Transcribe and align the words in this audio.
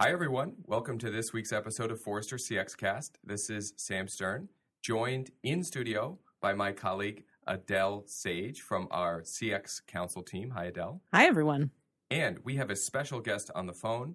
Hi, 0.00 0.12
everyone. 0.12 0.52
Welcome 0.64 0.96
to 0.98 1.10
this 1.10 1.32
week's 1.32 1.50
episode 1.50 1.90
of 1.90 2.00
Forrester 2.00 2.36
CX 2.36 2.76
Cast. 2.76 3.18
This 3.24 3.50
is 3.50 3.74
Sam 3.76 4.06
Stern, 4.06 4.48
joined 4.80 5.32
in 5.42 5.64
studio 5.64 6.20
by 6.40 6.54
my 6.54 6.70
colleague 6.70 7.24
Adele 7.48 8.04
Sage 8.06 8.60
from 8.60 8.86
our 8.92 9.22
CX 9.22 9.84
Council 9.88 10.22
team. 10.22 10.50
Hi, 10.50 10.66
Adele. 10.66 11.00
Hi, 11.12 11.26
everyone. 11.26 11.72
And 12.12 12.38
we 12.44 12.54
have 12.54 12.70
a 12.70 12.76
special 12.76 13.18
guest 13.18 13.50
on 13.56 13.66
the 13.66 13.72
phone, 13.72 14.14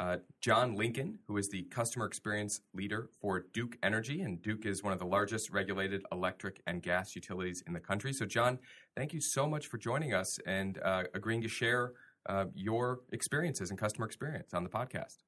uh, 0.00 0.16
John 0.40 0.74
Lincoln, 0.74 1.18
who 1.28 1.36
is 1.36 1.50
the 1.50 1.64
customer 1.64 2.06
experience 2.06 2.62
leader 2.72 3.10
for 3.20 3.44
Duke 3.52 3.76
Energy. 3.82 4.22
And 4.22 4.40
Duke 4.40 4.64
is 4.64 4.82
one 4.82 4.94
of 4.94 4.98
the 4.98 5.04
largest 5.04 5.50
regulated 5.50 6.02
electric 6.12 6.62
and 6.66 6.82
gas 6.82 7.14
utilities 7.14 7.62
in 7.66 7.74
the 7.74 7.80
country. 7.80 8.14
So, 8.14 8.24
John, 8.24 8.58
thank 8.96 9.12
you 9.12 9.20
so 9.20 9.46
much 9.46 9.66
for 9.66 9.76
joining 9.76 10.14
us 10.14 10.38
and 10.46 10.78
uh, 10.82 11.02
agreeing 11.12 11.42
to 11.42 11.48
share 11.48 11.92
uh, 12.28 12.46
your 12.54 13.00
experiences 13.12 13.70
and 13.70 13.78
customer 13.78 14.06
experience 14.06 14.52
on 14.54 14.64
the 14.64 14.70
podcast. 14.70 15.18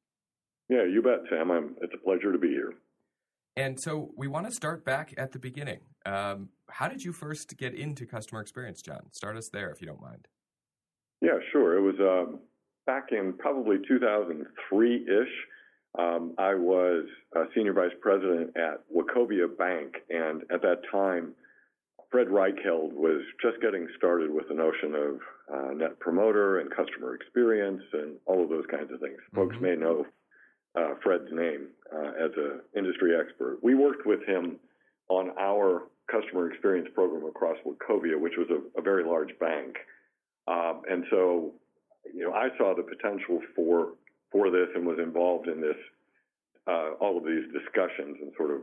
Yeah, 0.69 0.85
you 0.85 1.03
bet, 1.03 1.21
Sam. 1.29 1.51
I'm, 1.51 1.75
it's 1.81 1.93
a 1.95 2.05
pleasure 2.05 2.33
to 2.33 2.39
be 2.39 2.49
here. 2.49 2.75
And 3.57 3.79
so 3.79 4.11
we 4.17 4.29
want 4.29 4.47
to 4.47 4.53
start 4.53 4.85
back 4.85 5.13
at 5.19 5.33
the 5.33 5.39
beginning. 5.39 5.81
Um, 6.07 6.49
how 6.71 6.89
did 6.89 7.03
you 7.03 7.13
first 7.13 7.57
get 7.59 7.75
into 7.75 8.07
customer 8.07 8.41
experience, 8.41 8.81
John? 8.81 9.13
Start 9.13 9.37
us 9.37 9.51
there 9.53 9.71
if 9.71 9.81
you 9.81 9.87
don't 9.87 10.01
mind. 10.01 10.27
Yeah, 11.21 11.39
sure. 11.53 11.77
It 11.77 11.83
was 11.83 11.95
um, 12.01 12.41
back 12.87 13.09
in 13.13 13.35
probably 13.35 13.77
2003 13.87 14.97
ish. 14.97 15.29
Um, 15.99 16.35
I 16.39 16.55
was 16.55 17.05
a 17.37 17.45
senior 17.55 17.75
vice 17.75 17.93
president 18.01 18.57
at 18.57 18.81
Wachovia 18.95 19.47
Bank, 19.57 19.97
and 20.09 20.43
at 20.51 20.63
that 20.63 20.81
time, 20.91 21.35
Fred 22.13 22.29
Reichheld 22.29 22.93
was 22.93 23.23
just 23.41 23.61
getting 23.63 23.89
started 23.97 24.31
with 24.31 24.47
the 24.49 24.55
notion 24.55 24.95
of 24.95 25.21
uh, 25.53 25.73
net 25.73 25.99
promoter 25.99 26.61
and 26.61 26.71
customer 26.71 27.15
experience 27.15 27.83
and 27.95 28.17
all 28.27 28.45
of 28.45 28.51
those 28.51 28.67
kinds 28.71 28.93
of 28.93 29.01
things. 29.01 29.17
Mm-hmm. 29.17 29.37
Folks 29.37 29.57
may 29.61 29.75
know 29.75 30.05
uh, 30.79 30.95
Fred's 31.03 31.33
name 31.33 31.69
uh, 31.91 32.13
as 32.25 32.31
an 32.37 32.61
industry 32.77 33.17
expert. 33.19 33.59
We 33.63 33.75
worked 33.75 34.07
with 34.07 34.21
him 34.27 34.61
on 35.09 35.31
our 35.41 35.85
customer 36.11 36.51
experience 36.53 36.89
program 36.95 37.25
across 37.25 37.57
Wachovia, 37.67 38.21
which 38.21 38.35
was 38.37 38.49
a, 38.51 38.79
a 38.79 38.83
very 38.83 39.05
large 39.05 39.31
bank. 39.41 39.77
Um, 40.47 40.83
and 40.91 41.05
so, 41.11 41.53
you 42.15 42.25
know, 42.29 42.35
I 42.35 42.49
saw 42.59 42.75
the 42.75 42.83
potential 42.83 43.41
for 43.57 43.95
for 44.31 44.51
this 44.51 44.69
and 44.75 44.87
was 44.87 44.99
involved 44.99 45.47
in 45.47 45.61
this, 45.61 45.77
uh, 46.67 46.93
all 47.01 47.19
of 47.19 47.25
these 47.25 47.45
discussions 47.53 48.17
and 48.23 48.33
sort 48.37 48.51
of 48.51 48.63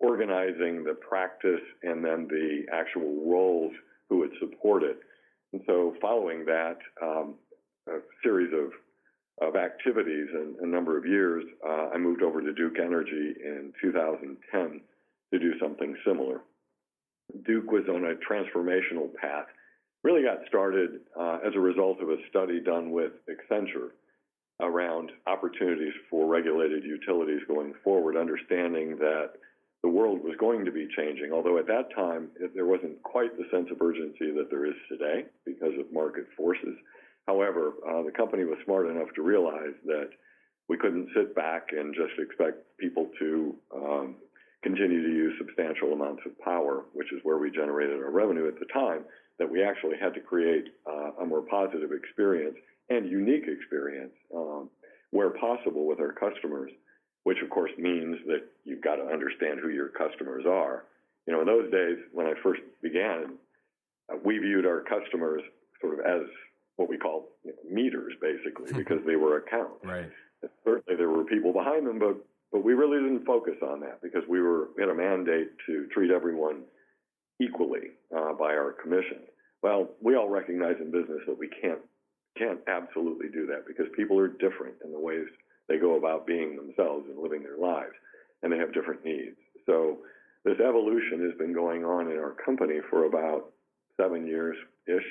organizing 0.00 0.84
the 0.84 0.94
practice 0.94 1.60
and 1.82 2.04
then 2.04 2.26
the 2.28 2.64
actual 2.72 3.30
roles 3.30 3.72
who 4.08 4.18
would 4.18 4.32
support 4.40 4.82
it. 4.82 4.98
And 5.52 5.62
so, 5.66 5.94
following 6.00 6.44
that, 6.46 6.78
um, 7.02 7.34
series 8.22 8.52
of 8.52 8.72
of 9.40 9.56
activities 9.56 10.28
and 10.34 10.56
a 10.56 10.66
number 10.66 10.98
of 10.98 11.06
years, 11.06 11.44
uh, 11.66 11.88
I 11.94 11.98
moved 11.98 12.22
over 12.22 12.42
to 12.42 12.52
Duke 12.52 12.78
Energy 12.78 13.34
in 13.42 13.72
2010 13.80 14.80
to 15.32 15.38
do 15.38 15.58
something 15.58 15.96
similar. 16.06 16.42
Duke 17.46 17.70
was 17.70 17.84
on 17.88 18.04
a 18.04 18.16
transformational 18.30 19.14
path. 19.14 19.46
Really 20.04 20.22
got 20.22 20.40
started 20.46 21.00
uh, 21.18 21.38
as 21.46 21.54
a 21.54 21.60
result 21.60 22.02
of 22.02 22.10
a 22.10 22.16
study 22.28 22.60
done 22.60 22.90
with 22.90 23.12
Accenture 23.30 23.90
around 24.60 25.10
opportunities 25.26 25.94
for 26.10 26.26
regulated 26.26 26.84
utilities 26.84 27.40
going 27.48 27.72
forward, 27.82 28.16
understanding 28.16 28.96
that 28.98 29.30
the 29.82 29.88
world 29.88 30.22
was 30.22 30.36
going 30.38 30.64
to 30.64 30.72
be 30.72 30.88
changing, 30.96 31.32
although 31.32 31.58
at 31.58 31.66
that 31.66 31.94
time 31.94 32.28
there 32.54 32.66
wasn't 32.66 33.02
quite 33.02 33.36
the 33.36 33.48
sense 33.50 33.68
of 33.70 33.80
urgency 33.80 34.30
that 34.32 34.48
there 34.50 34.66
is 34.66 34.74
today 34.88 35.24
because 35.46 35.72
of 35.78 35.92
market 35.92 36.26
forces. 36.36 36.76
However, 37.26 37.72
uh, 37.88 38.02
the 38.02 38.10
company 38.10 38.44
was 38.44 38.58
smart 38.64 38.88
enough 38.88 39.08
to 39.14 39.22
realize 39.22 39.74
that 39.86 40.10
we 40.68 40.76
couldn't 40.76 41.08
sit 41.14 41.34
back 41.34 41.68
and 41.72 41.94
just 41.94 42.12
expect 42.18 42.58
people 42.78 43.08
to 43.18 43.56
um, 43.74 44.16
continue 44.62 45.02
to 45.02 45.08
use 45.08 45.34
substantial 45.38 45.92
amounts 45.92 46.22
of 46.26 46.38
power, 46.40 46.84
which 46.92 47.12
is 47.12 47.20
where 47.22 47.38
we 47.38 47.50
generated 47.50 47.96
our 48.02 48.10
revenue 48.10 48.48
at 48.48 48.58
the 48.58 48.66
time, 48.72 49.04
that 49.38 49.50
we 49.50 49.62
actually 49.62 49.96
had 49.98 50.12
to 50.14 50.20
create 50.20 50.66
uh, 50.86 51.22
a 51.22 51.26
more 51.26 51.42
positive 51.42 51.90
experience 51.92 52.56
and 52.90 53.08
unique 53.08 53.44
experience 53.48 54.12
um, 54.34 54.68
where 55.10 55.30
possible 55.30 55.86
with 55.86 56.00
our 56.00 56.12
customers 56.12 56.70
which 57.24 57.38
of 57.42 57.50
course 57.50 57.70
means 57.78 58.16
that 58.26 58.42
you've 58.64 58.82
got 58.82 58.96
to 58.96 59.04
understand 59.04 59.60
who 59.60 59.68
your 59.68 59.88
customers 59.88 60.44
are. 60.46 60.84
You 61.26 61.34
know, 61.34 61.40
in 61.40 61.46
those 61.46 61.70
days 61.70 61.98
when 62.12 62.26
I 62.26 62.34
first 62.42 62.62
began, 62.82 63.34
uh, 64.10 64.16
we 64.24 64.38
viewed 64.38 64.66
our 64.66 64.80
customers 64.80 65.42
sort 65.80 65.94
of 65.94 66.00
as 66.00 66.26
what 66.76 66.88
we 66.88 66.96
call 66.96 67.28
you 67.44 67.52
know, 67.52 67.74
meters, 67.74 68.14
basically, 68.20 68.72
because 68.76 68.98
they 69.06 69.16
were 69.16 69.38
accounts. 69.38 69.84
Right. 69.84 70.10
certainly, 70.64 70.96
there 70.96 71.10
were 71.10 71.24
people 71.24 71.52
behind 71.52 71.86
them, 71.86 71.98
but 71.98 72.16
but 72.52 72.64
we 72.64 72.74
really 72.74 72.98
didn't 72.98 73.24
focus 73.24 73.54
on 73.62 73.80
that 73.80 74.02
because 74.02 74.22
we 74.28 74.40
were 74.40 74.68
we 74.76 74.82
had 74.82 74.90
a 74.90 74.94
mandate 74.94 75.50
to 75.66 75.86
treat 75.92 76.10
everyone 76.10 76.62
equally 77.40 77.94
uh, 78.16 78.32
by 78.32 78.54
our 78.54 78.74
commission. 78.82 79.18
Well, 79.62 79.90
we 80.02 80.16
all 80.16 80.28
recognize 80.28 80.76
in 80.80 80.90
business 80.90 81.20
that 81.26 81.38
we 81.38 81.48
can't 81.48 81.80
can't 82.38 82.60
absolutely 82.66 83.28
do 83.28 83.46
that 83.46 83.66
because 83.66 83.86
people 83.96 84.18
are 84.18 84.28
different 84.28 84.74
in 84.84 84.92
the 84.92 84.98
ways 84.98 85.26
they 85.70 85.78
go 85.78 85.96
about 85.96 86.26
being 86.26 86.56
themselves 86.56 87.06
and 87.08 87.22
living 87.22 87.44
their 87.44 87.56
lives, 87.56 87.94
and 88.42 88.52
they 88.52 88.58
have 88.58 88.74
different 88.74 89.04
needs. 89.04 89.36
So 89.66 89.98
this 90.44 90.58
evolution 90.58 91.24
has 91.28 91.38
been 91.38 91.54
going 91.54 91.84
on 91.84 92.10
in 92.10 92.18
our 92.18 92.34
company 92.44 92.80
for 92.90 93.04
about 93.04 93.52
seven 93.96 94.26
years 94.26 94.56
ish. 94.88 95.06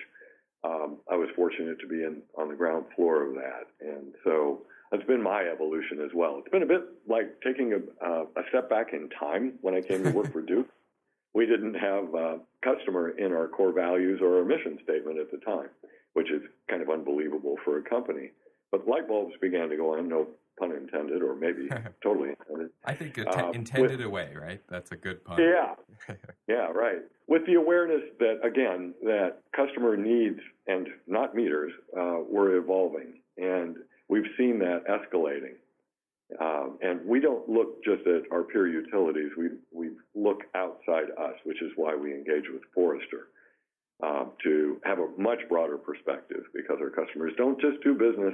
Um, 0.65 0.97
I 1.09 1.15
was 1.15 1.29
fortunate 1.37 1.79
to 1.79 1.87
be 1.87 2.03
in 2.03 2.21
on 2.37 2.49
the 2.49 2.55
ground 2.55 2.85
floor 2.93 3.25
of 3.25 3.35
that, 3.35 3.67
and 3.79 4.13
so 4.25 4.63
that's 4.91 5.05
been 5.05 5.23
my 5.23 5.43
evolution 5.43 6.01
as 6.03 6.11
well. 6.13 6.37
It's 6.39 6.49
been 6.49 6.63
a 6.63 6.65
bit 6.65 6.81
like 7.07 7.39
taking 7.41 7.71
a, 7.73 8.05
uh, 8.05 8.25
a 8.35 8.41
step 8.49 8.69
back 8.69 8.91
in 8.91 9.09
time 9.17 9.53
when 9.61 9.73
I 9.73 9.81
came 9.81 10.03
to 10.03 10.09
work 10.09 10.33
for 10.33 10.41
Duke. 10.45 10.67
We 11.33 11.45
didn't 11.45 11.75
have 11.75 12.13
uh, 12.13 12.37
customer 12.61 13.11
in 13.11 13.31
our 13.31 13.47
core 13.47 13.71
values 13.71 14.19
or 14.21 14.39
our 14.39 14.43
mission 14.43 14.77
statement 14.83 15.19
at 15.19 15.31
the 15.31 15.37
time, 15.37 15.69
which 16.13 16.29
is 16.29 16.41
kind 16.69 16.81
of 16.81 16.89
unbelievable 16.89 17.55
for 17.63 17.77
a 17.77 17.83
company. 17.83 18.31
But 18.71 18.87
light 18.87 19.07
bulbs 19.07 19.35
began 19.41 19.69
to 19.69 19.77
go 19.77 19.97
on. 19.97 20.09
No 20.09 20.27
pun 20.59 20.71
intended, 20.71 21.21
or 21.21 21.35
maybe 21.35 21.69
totally 22.03 22.29
intended. 22.29 22.69
I 22.85 22.93
think 22.93 23.17
uh, 23.17 23.51
intended 23.53 23.99
with, 23.99 24.05
away, 24.05 24.33
right? 24.39 24.61
That's 24.69 24.91
a 24.91 24.95
good 24.95 25.23
pun. 25.23 25.39
Yeah, 25.41 25.75
yeah, 26.47 26.67
right. 26.67 26.99
With 27.27 27.45
the 27.45 27.55
awareness 27.55 28.01
that 28.19 28.39
again 28.43 28.93
that 29.03 29.37
customer 29.55 29.95
needs 29.95 30.39
and 30.67 30.87
not 31.07 31.35
meters 31.35 31.71
uh, 31.97 32.19
were 32.29 32.57
evolving, 32.57 33.19
and 33.37 33.77
we've 34.07 34.29
seen 34.37 34.59
that 34.59 34.83
escalating. 34.87 35.55
Um, 36.39 36.77
and 36.83 37.03
we 37.07 37.19
don't 37.19 37.49
look 37.49 37.83
just 37.83 38.05
at 38.05 38.31
our 38.31 38.43
peer 38.43 38.67
utilities. 38.67 39.31
We 39.37 39.49
we 39.71 39.89
look 40.13 40.41
outside 40.53 41.09
us, 41.19 41.33
which 41.43 41.61
is 41.61 41.71
why 41.75 41.95
we 41.95 42.13
engage 42.13 42.45
with 42.51 42.61
Forrester. 42.73 43.27
Um, 44.01 44.31
to 44.43 44.79
have 44.85 44.99
a 44.99 45.09
much 45.17 45.39
broader 45.49 45.77
perspective 45.77 46.43
because 46.55 46.77
our 46.79 46.89
customers 46.89 47.33
don't 47.35 47.59
just 47.59 47.83
do 47.83 47.93
business 47.95 48.33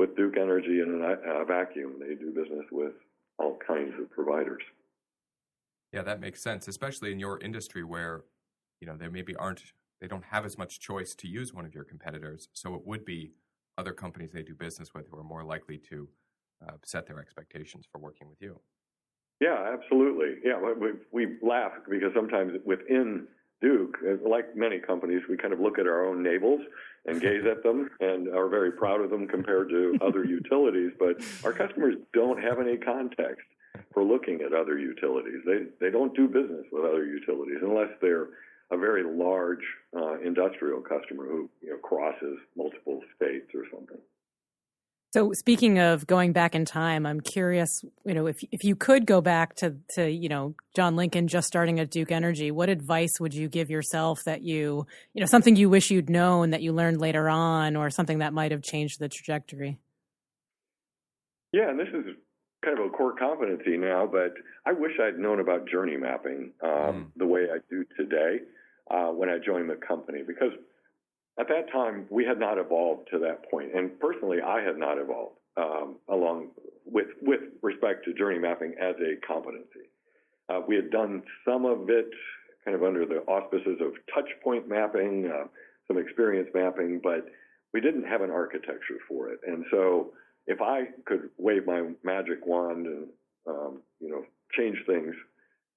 with 0.00 0.16
Duke 0.16 0.38
Energy 0.38 0.80
in 0.80 1.02
a 1.04 1.44
vacuum. 1.44 1.96
They 2.00 2.14
do 2.14 2.32
business 2.32 2.64
with 2.72 2.94
all 3.38 3.58
kinds 3.64 3.92
of 4.00 4.10
providers. 4.10 4.62
Yeah, 5.92 6.02
that 6.02 6.20
makes 6.20 6.42
sense, 6.42 6.68
especially 6.68 7.12
in 7.12 7.20
your 7.20 7.38
industry 7.40 7.84
where 7.84 8.24
you 8.80 8.86
know 8.86 8.96
there 8.96 9.10
maybe 9.10 9.36
aren't 9.36 9.62
they 10.00 10.08
don't 10.08 10.24
have 10.24 10.46
as 10.46 10.56
much 10.56 10.80
choice 10.80 11.14
to 11.16 11.28
use 11.28 11.52
one 11.52 11.66
of 11.66 11.74
your 11.74 11.84
competitors. 11.84 12.48
So 12.54 12.74
it 12.74 12.86
would 12.86 13.04
be 13.04 13.32
other 13.76 13.92
companies 13.92 14.30
they 14.32 14.42
do 14.42 14.54
business 14.54 14.94
with 14.94 15.06
who 15.10 15.18
are 15.18 15.22
more 15.22 15.44
likely 15.44 15.76
to 15.90 16.08
uh, 16.66 16.72
set 16.82 17.06
their 17.06 17.20
expectations 17.20 17.86
for 17.92 17.98
working 17.98 18.26
with 18.26 18.40
you. 18.40 18.58
Yeah, 19.38 19.74
absolutely. 19.74 20.36
Yeah, 20.42 20.58
we, 20.80 20.92
we 21.12 21.36
laugh 21.42 21.72
because 21.88 22.12
sometimes 22.14 22.52
within 22.64 23.26
Duke, 23.60 23.98
like 24.26 24.56
many 24.56 24.78
companies, 24.78 25.22
we 25.28 25.36
kind 25.36 25.52
of 25.52 25.60
look 25.60 25.78
at 25.78 25.86
our 25.86 26.06
own 26.06 26.22
navels 26.22 26.60
and 27.06 27.20
gaze 27.20 27.44
at 27.50 27.62
them 27.62 27.90
and 28.00 28.28
are 28.28 28.48
very 28.48 28.72
proud 28.72 29.00
of 29.00 29.10
them 29.10 29.26
compared 29.26 29.68
to 29.70 29.98
other 30.02 30.24
utilities. 30.24 30.92
But 30.98 31.22
our 31.44 31.52
customers 31.52 31.96
don't 32.12 32.42
have 32.42 32.58
any 32.58 32.76
context 32.76 33.46
for 33.92 34.02
looking 34.04 34.40
at 34.42 34.52
other 34.52 34.78
utilities. 34.78 35.40
They 35.44 35.66
they 35.80 35.90
don't 35.90 36.14
do 36.14 36.26
business 36.26 36.66
with 36.72 36.84
other 36.84 37.04
utilities 37.04 37.58
unless 37.62 37.90
they're 38.00 38.28
a 38.70 38.76
very 38.76 39.02
large 39.02 39.64
uh, 39.96 40.20
industrial 40.20 40.80
customer 40.80 41.26
who 41.26 41.48
you 41.60 41.70
know 41.70 41.78
crosses 41.78 42.38
multiple 42.56 43.00
states 43.16 43.50
or 43.54 43.64
something. 43.72 43.98
So 45.12 45.32
speaking 45.32 45.80
of 45.80 46.06
going 46.06 46.32
back 46.32 46.54
in 46.54 46.64
time, 46.64 47.04
I'm 47.04 47.20
curious, 47.20 47.82
you 48.04 48.14
know, 48.14 48.26
if 48.26 48.44
if 48.52 48.62
you 48.62 48.76
could 48.76 49.06
go 49.06 49.20
back 49.20 49.56
to 49.56 49.76
to, 49.94 50.08
you 50.08 50.28
know, 50.28 50.54
John 50.76 50.94
Lincoln 50.94 51.26
just 51.26 51.48
starting 51.48 51.80
at 51.80 51.90
Duke 51.90 52.12
Energy, 52.12 52.52
what 52.52 52.68
advice 52.68 53.18
would 53.18 53.34
you 53.34 53.48
give 53.48 53.70
yourself 53.70 54.22
that 54.24 54.42
you, 54.42 54.86
you 55.12 55.20
know, 55.20 55.26
something 55.26 55.56
you 55.56 55.68
wish 55.68 55.90
you'd 55.90 56.08
known 56.08 56.50
that 56.50 56.62
you 56.62 56.72
learned 56.72 57.00
later 57.00 57.28
on 57.28 57.74
or 57.74 57.90
something 57.90 58.18
that 58.18 58.32
might 58.32 58.52
have 58.52 58.62
changed 58.62 59.00
the 59.00 59.08
trajectory? 59.08 59.78
Yeah, 61.52 61.70
and 61.70 61.80
this 61.80 61.88
is 61.88 62.14
kind 62.64 62.78
of 62.78 62.86
a 62.86 62.90
core 62.90 63.16
competency 63.16 63.76
now, 63.76 64.06
but 64.06 64.34
I 64.64 64.72
wish 64.72 64.92
I'd 65.02 65.18
known 65.18 65.40
about 65.40 65.68
journey 65.68 65.96
mapping 65.96 66.52
um, 66.62 66.70
mm. 66.70 67.06
the 67.16 67.26
way 67.26 67.46
I 67.52 67.58
do 67.68 67.84
today 67.96 68.44
uh, 68.88 69.06
when 69.06 69.28
I 69.28 69.38
joined 69.44 69.70
the 69.70 69.74
company 69.74 70.20
because 70.24 70.52
at 71.38 71.48
that 71.48 71.70
time, 71.72 72.06
we 72.10 72.24
had 72.24 72.38
not 72.38 72.58
evolved 72.58 73.08
to 73.12 73.18
that 73.20 73.50
point, 73.50 73.74
and 73.74 73.98
personally, 74.00 74.38
I 74.40 74.60
had 74.62 74.76
not 74.76 74.98
evolved. 74.98 75.36
um, 75.56 75.96
along 76.08 76.48
with 76.84 77.08
with 77.22 77.40
respect 77.62 78.04
to 78.04 78.14
journey 78.14 78.38
mapping 78.38 78.74
as 78.80 78.94
a 79.00 79.16
competency. 79.26 79.90
Uh, 80.48 80.60
we 80.66 80.74
had 80.76 80.90
done 80.90 81.22
some 81.44 81.64
of 81.64 81.88
it 81.90 82.10
kind 82.64 82.74
of 82.74 82.82
under 82.82 83.06
the 83.06 83.18
auspices 83.22 83.80
of 83.80 83.92
touch 84.14 84.28
point 84.42 84.68
mapping, 84.68 85.30
uh, 85.30 85.46
some 85.86 85.98
experience 85.98 86.48
mapping, 86.54 87.00
but 87.02 87.26
we 87.72 87.80
didn't 87.80 88.04
have 88.04 88.20
an 88.20 88.30
architecture 88.30 88.98
for 89.08 89.28
it. 89.30 89.40
And 89.46 89.64
so 89.70 90.12
if 90.46 90.60
I 90.60 90.86
could 91.06 91.30
wave 91.38 91.66
my 91.66 91.90
magic 92.02 92.44
wand 92.46 92.86
and 92.86 93.06
um, 93.46 93.80
you 94.00 94.10
know 94.10 94.24
change 94.56 94.78
things 94.86 95.14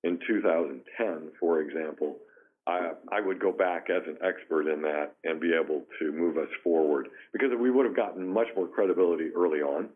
in 0.03 0.19
2010, 0.27 1.31
for 1.39 1.61
example, 1.61 2.17
I, 2.65 2.91
I 3.11 3.19
would 3.19 3.39
go 3.39 3.51
back 3.51 3.89
as 3.89 4.03
an 4.07 4.17
expert 4.23 4.71
in 4.71 4.81
that 4.83 5.15
and 5.23 5.39
be 5.39 5.53
able 5.53 5.83
to 5.99 6.11
move 6.11 6.37
us 6.37 6.47
forward 6.63 7.09
because 7.33 7.49
we 7.59 7.71
would 7.71 7.85
have 7.85 7.95
gotten 7.95 8.27
much 8.27 8.47
more 8.55 8.67
credibility 8.67 9.29
early 9.35 9.59
on. 9.59 9.89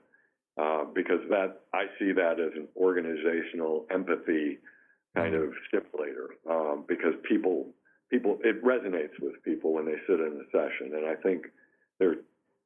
Uh, 0.57 0.85
because 0.95 1.19
that 1.29 1.61
I 1.71 1.83
see 1.99 2.11
that 2.13 2.39
as 2.39 2.51
an 2.55 2.67
organizational 2.75 3.85
empathy 3.91 4.57
kind 5.15 5.35
of 5.35 5.53
stimulator 5.67 6.29
um, 6.49 6.83
because 6.87 7.13
people 7.29 7.67
people 8.09 8.39
it 8.43 8.63
resonates 8.63 9.13
with 9.21 9.33
people 9.43 9.73
when 9.73 9.85
they 9.85 9.97
sit 10.07 10.19
in 10.19 10.39
the 10.39 10.45
session 10.51 10.95
and 10.95 11.05
I 11.05 11.13
think 11.21 11.45
there 11.99 12.15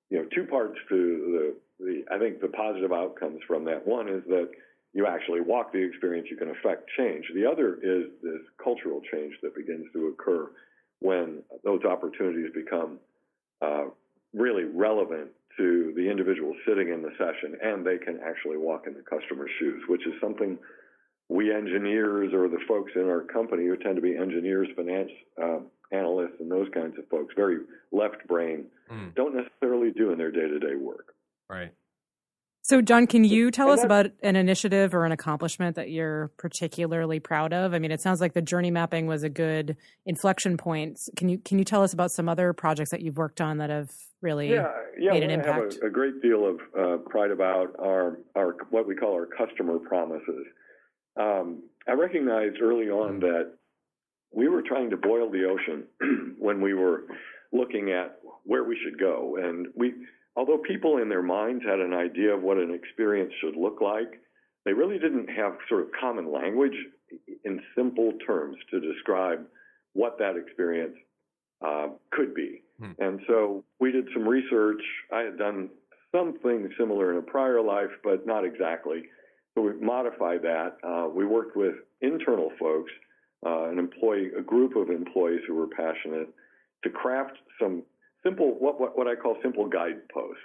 you 0.10 0.20
know 0.20 0.26
two 0.34 0.46
parts 0.46 0.78
to 0.88 1.54
the 1.80 1.84
the 1.84 2.16
I 2.16 2.18
think 2.18 2.40
the 2.40 2.48
positive 2.48 2.94
outcomes 2.94 3.42
from 3.48 3.66
that 3.66 3.86
one 3.86 4.08
is 4.08 4.24
that 4.28 4.50
you 4.94 5.08
actually 5.08 5.42
walk 5.42 5.72
the 5.72 5.80
experience 5.80 6.28
you 6.30 6.38
can 6.38 6.50
affect 6.50 6.90
change 6.98 7.26
the 7.36 7.46
other 7.46 7.76
is 7.82 8.06
this 8.22 8.42
cultural 8.64 9.02
change 9.12 9.34
that 9.42 9.56
begins 9.56 9.86
to 9.94 10.08
occur 10.08 10.50
when 11.00 11.42
those 11.64 11.84
opportunities 11.84 12.52
become 12.54 13.00
uh, 13.62 13.86
really 14.34 14.64
relevant 14.64 15.30
to 15.58 15.94
the 15.96 16.10
individual 16.10 16.56
sitting 16.66 16.90
in 16.90 17.02
the 17.02 17.12
session 17.18 17.58
and 17.62 17.86
they 17.86 17.98
can 17.98 18.20
actually 18.26 18.58
walk 18.58 18.86
in 18.88 18.94
the 18.94 19.02
customer's 19.02 19.50
shoes, 19.60 19.82
which 19.88 20.06
is 20.08 20.14
something 20.22 20.58
we 21.30 21.54
engineers 21.54 22.34
or 22.34 22.48
the 22.48 22.60
folks 22.68 22.92
in 22.96 23.04
our 23.04 23.22
company 23.22 23.66
who 23.66 23.78
tend 23.78 23.96
to 23.96 24.02
be 24.02 24.16
engineers, 24.16 24.68
finance 24.76 25.10
uh, 25.42 25.60
analysts, 25.92 26.40
and 26.40 26.50
those 26.50 26.68
kinds 26.74 26.98
of 26.98 27.08
folks, 27.10 27.34
very 27.36 27.60
left 27.92 28.26
brain, 28.28 28.66
mm. 28.92 29.14
don't 29.16 29.36
necessarily 29.36 29.92
do 29.92 30.12
in 30.12 30.18
their 30.18 30.32
day 30.32 30.48
to 30.48 30.60
day 30.60 30.76
work. 30.76 31.14
Right. 31.50 31.74
So, 32.64 32.80
John, 32.80 33.08
can 33.08 33.24
you 33.24 33.50
tell 33.50 33.72
us 33.72 33.84
about 33.84 34.08
an 34.22 34.36
initiative 34.36 34.94
or 34.94 35.04
an 35.06 35.12
accomplishment 35.12 35.76
that 35.78 35.90
you're 35.90 36.32
particularly 36.38 37.20
proud 37.20 37.54
of? 37.54 37.74
I 37.74 37.80
mean, 37.80 37.92
it 37.92 38.02
sounds 38.02 38.22
like 38.22 38.34
the 38.34 38.42
journey 38.42 38.70
mapping 38.70 39.08
was 39.08 39.24
a 39.24 39.30
good 39.30 39.78
inflection 40.06 40.58
point. 40.58 41.00
Can 41.16 41.28
you 41.28 41.40
can 41.40 41.58
you 41.58 41.66
tell 41.66 41.82
us 41.82 41.92
about 41.92 42.12
some 42.12 42.30
other 42.30 42.54
projects 42.54 42.92
that 42.92 43.02
you've 43.02 43.18
worked 43.18 43.42
on 43.42 43.58
that 43.58 43.72
have 43.72 43.90
really 44.22 44.52
yeah, 44.52 44.68
yeah, 45.00 45.12
made 45.12 45.24
an 45.24 45.32
impact? 45.32 45.74
have 45.74 45.84
a, 45.84 45.88
a, 45.88 45.90
great 45.90 46.22
deal 46.22 46.48
of 46.48 46.60
uh, 46.80 46.98
pride 47.10 47.32
about 47.32 47.76
our 47.80 48.20
our 48.36 48.56
what 48.70 48.88
we 48.88 48.96
call 48.96 49.14
our 49.14 49.26
customer 49.26 49.80
promises. 49.80 50.46
Um, 51.20 51.64
I 51.88 51.94
recognized 51.94 52.62
early 52.62 52.90
on 52.90 53.18
mm. 53.18 53.22
that 53.22 53.54
we 54.32 54.48
were 54.48 54.62
trying 54.62 54.92
to 54.92 54.98
boil 54.98 55.32
the 55.32 55.46
ocean 55.46 56.36
when 56.38 56.62
we 56.62 56.76
were 56.76 57.06
looking 57.52 57.92
at 57.92 58.20
where 58.44 58.64
we 58.64 58.78
should 58.84 59.00
go, 59.00 59.38
and 59.42 59.66
we 59.76 59.94
although 60.36 60.58
people 60.58 60.98
in 60.98 61.10
their 61.10 61.22
minds 61.22 61.64
had 61.66 61.80
an 61.80 61.94
idea 61.94 62.34
of 62.34 62.42
what 62.42 62.58
an 62.58 62.74
experience 62.74 63.34
should 63.42 63.56
look 63.56 63.82
like, 63.82 64.20
they 64.66 64.74
really 64.74 65.00
didn't 65.00 65.30
have 65.30 65.58
sort 65.68 65.82
of 65.82 65.88
common 66.00 66.32
language 66.32 66.76
in 67.44 67.60
simple 67.76 68.14
terms 68.26 68.58
to 68.70 68.80
describe 68.80 69.46
what 69.94 70.18
that 70.20 70.36
experience 70.38 70.96
uh, 71.66 71.88
could 72.12 72.34
be. 72.34 72.62
Hmm. 72.80 72.92
And 73.00 73.20
so 73.28 73.64
we 73.80 73.92
did 73.92 74.08
some 74.14 74.28
research. 74.28 74.82
I 75.12 75.22
had 75.22 75.38
done 75.38 75.70
something 76.14 76.70
similar 76.78 77.12
in 77.12 77.18
a 77.18 77.22
prior 77.22 77.62
life, 77.62 77.92
but 78.04 78.26
not 78.26 78.46
exactly. 78.46 79.04
So 79.56 79.62
we 79.62 79.74
modified 79.80 80.42
that. 80.44 80.78
Uh, 80.84 81.10
we 81.10 81.26
worked 81.26 81.58
with 81.58 81.76
internal 82.02 82.52
folks, 82.60 82.92
uh, 83.46 83.70
an 83.70 83.80
employee, 83.80 84.30
a 84.38 84.42
group 84.42 84.76
of 84.76 84.90
employees 84.90 85.42
who 85.48 85.56
were 85.56 85.68
passionate, 85.68 86.30
to 86.84 86.90
craft 86.90 87.38
some 87.60 87.84
simple, 88.24 88.56
what, 88.60 88.80
what, 88.80 88.98
what 88.98 89.08
I 89.08 89.16
call 89.16 89.38
simple 89.42 89.68
guideposts 89.68 90.44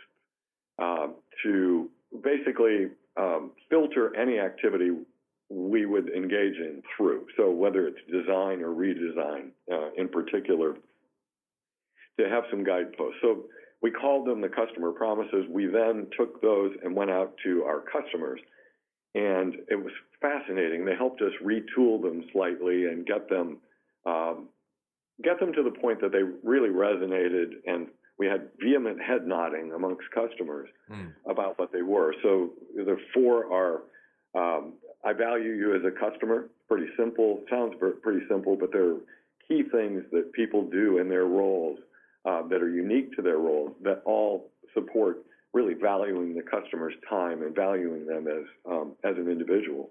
uh, 0.78 1.08
to 1.42 1.88
basically 2.22 2.88
um, 3.16 3.52
filter 3.70 4.14
any 4.16 4.38
activity 4.38 4.90
we 5.48 5.86
would 5.86 6.08
engage 6.10 6.56
in 6.56 6.82
through. 6.96 7.26
So 7.36 7.50
whether 7.50 7.86
it's 7.86 7.98
design 8.10 8.62
or 8.62 8.70
redesign 8.70 9.50
uh, 9.72 9.90
in 9.96 10.08
particular, 10.08 10.74
to 12.18 12.28
have 12.28 12.44
some 12.50 12.64
guideposts. 12.64 13.18
So 13.20 13.44
we 13.82 13.90
called 13.90 14.26
them 14.26 14.40
the 14.40 14.48
customer 14.48 14.90
promises. 14.92 15.44
We 15.50 15.66
then 15.66 16.06
took 16.18 16.40
those 16.40 16.72
and 16.82 16.96
went 16.96 17.10
out 17.10 17.34
to 17.44 17.62
our 17.64 17.80
customers. 17.80 18.40
And 19.14 19.54
it 19.68 19.76
was 19.76 19.92
fascinating. 20.20 20.84
They 20.84 20.94
helped 20.94 21.22
us 21.22 21.32
retool 21.44 22.02
them 22.02 22.24
slightly 22.32 22.86
and 22.86 23.06
get 23.06 23.28
them 23.28 23.58
um, 24.06 24.48
get 25.22 25.40
them 25.40 25.52
to 25.52 25.62
the 25.62 25.70
point 25.70 26.00
that 26.00 26.12
they 26.12 26.22
really 26.42 26.68
resonated 26.68 27.54
and 27.66 27.88
we 28.18 28.26
had 28.26 28.48
vehement 28.60 29.00
head 29.00 29.26
nodding 29.26 29.72
amongst 29.72 30.04
customers 30.14 30.68
mm. 30.90 31.12
about 31.28 31.58
what 31.58 31.70
they 31.72 31.82
were. 31.82 32.14
So 32.22 32.50
the 32.74 32.96
four 33.12 33.52
are 33.52 33.82
um, 34.34 34.74
I 35.04 35.12
value 35.12 35.52
you 35.52 35.74
as 35.74 35.82
a 35.84 35.90
customer. 35.90 36.48
Pretty 36.68 36.88
simple. 36.96 37.42
Sounds 37.50 37.74
pretty 38.02 38.26
simple, 38.28 38.56
but 38.56 38.72
there 38.72 38.88
are 38.90 39.00
key 39.46 39.62
things 39.70 40.02
that 40.12 40.32
people 40.32 40.62
do 40.62 40.98
in 40.98 41.08
their 41.08 41.26
roles 41.26 41.78
uh, 42.24 42.42
that 42.48 42.62
are 42.62 42.70
unique 42.70 43.14
to 43.16 43.22
their 43.22 43.38
roles 43.38 43.72
that 43.82 44.02
all 44.04 44.50
support 44.74 45.18
really 45.52 45.74
valuing 45.74 46.34
the 46.34 46.42
customer's 46.42 46.94
time 47.08 47.42
and 47.42 47.54
valuing 47.54 48.06
them 48.06 48.26
as 48.26 48.44
um, 48.70 48.92
as 49.04 49.16
an 49.16 49.28
individual 49.30 49.90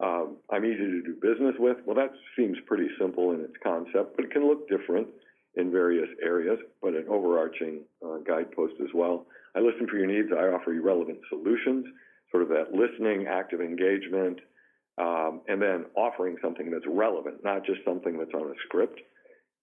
um, 0.00 0.36
I'm 0.50 0.64
easy 0.64 0.78
to 0.78 1.02
do 1.02 1.14
business 1.20 1.54
with. 1.58 1.78
Well, 1.84 1.96
that 1.96 2.12
seems 2.36 2.56
pretty 2.66 2.88
simple 3.00 3.32
in 3.32 3.40
its 3.40 3.54
concept, 3.62 4.16
but 4.16 4.24
it 4.24 4.30
can 4.30 4.46
look 4.46 4.68
different 4.68 5.08
in 5.56 5.72
various 5.72 6.08
areas, 6.22 6.58
but 6.80 6.94
an 6.94 7.06
overarching 7.08 7.80
uh, 8.04 8.18
guidepost 8.18 8.74
as 8.80 8.90
well. 8.94 9.26
I 9.56 9.60
listen 9.60 9.88
for 9.88 9.96
your 9.96 10.06
needs. 10.06 10.28
I 10.32 10.46
offer 10.54 10.72
you 10.72 10.82
relevant 10.82 11.18
solutions, 11.28 11.84
sort 12.30 12.44
of 12.44 12.48
that 12.50 12.72
listening, 12.72 13.26
active 13.26 13.60
engagement, 13.60 14.38
um, 14.98 15.40
and 15.48 15.60
then 15.60 15.86
offering 15.96 16.36
something 16.42 16.70
that's 16.70 16.84
relevant, 16.86 17.42
not 17.42 17.64
just 17.64 17.80
something 17.84 18.18
that's 18.18 18.34
on 18.34 18.50
a 18.50 18.54
script. 18.66 19.00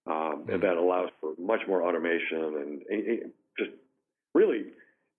Um, 0.08 0.46
and 0.50 0.62
that 0.62 0.78
allows 0.78 1.10
for 1.20 1.32
much 1.40 1.62
more 1.68 1.82
automation 1.82 2.38
and, 2.38 2.82
and 2.90 3.32
just 3.58 3.72
really 4.36 4.66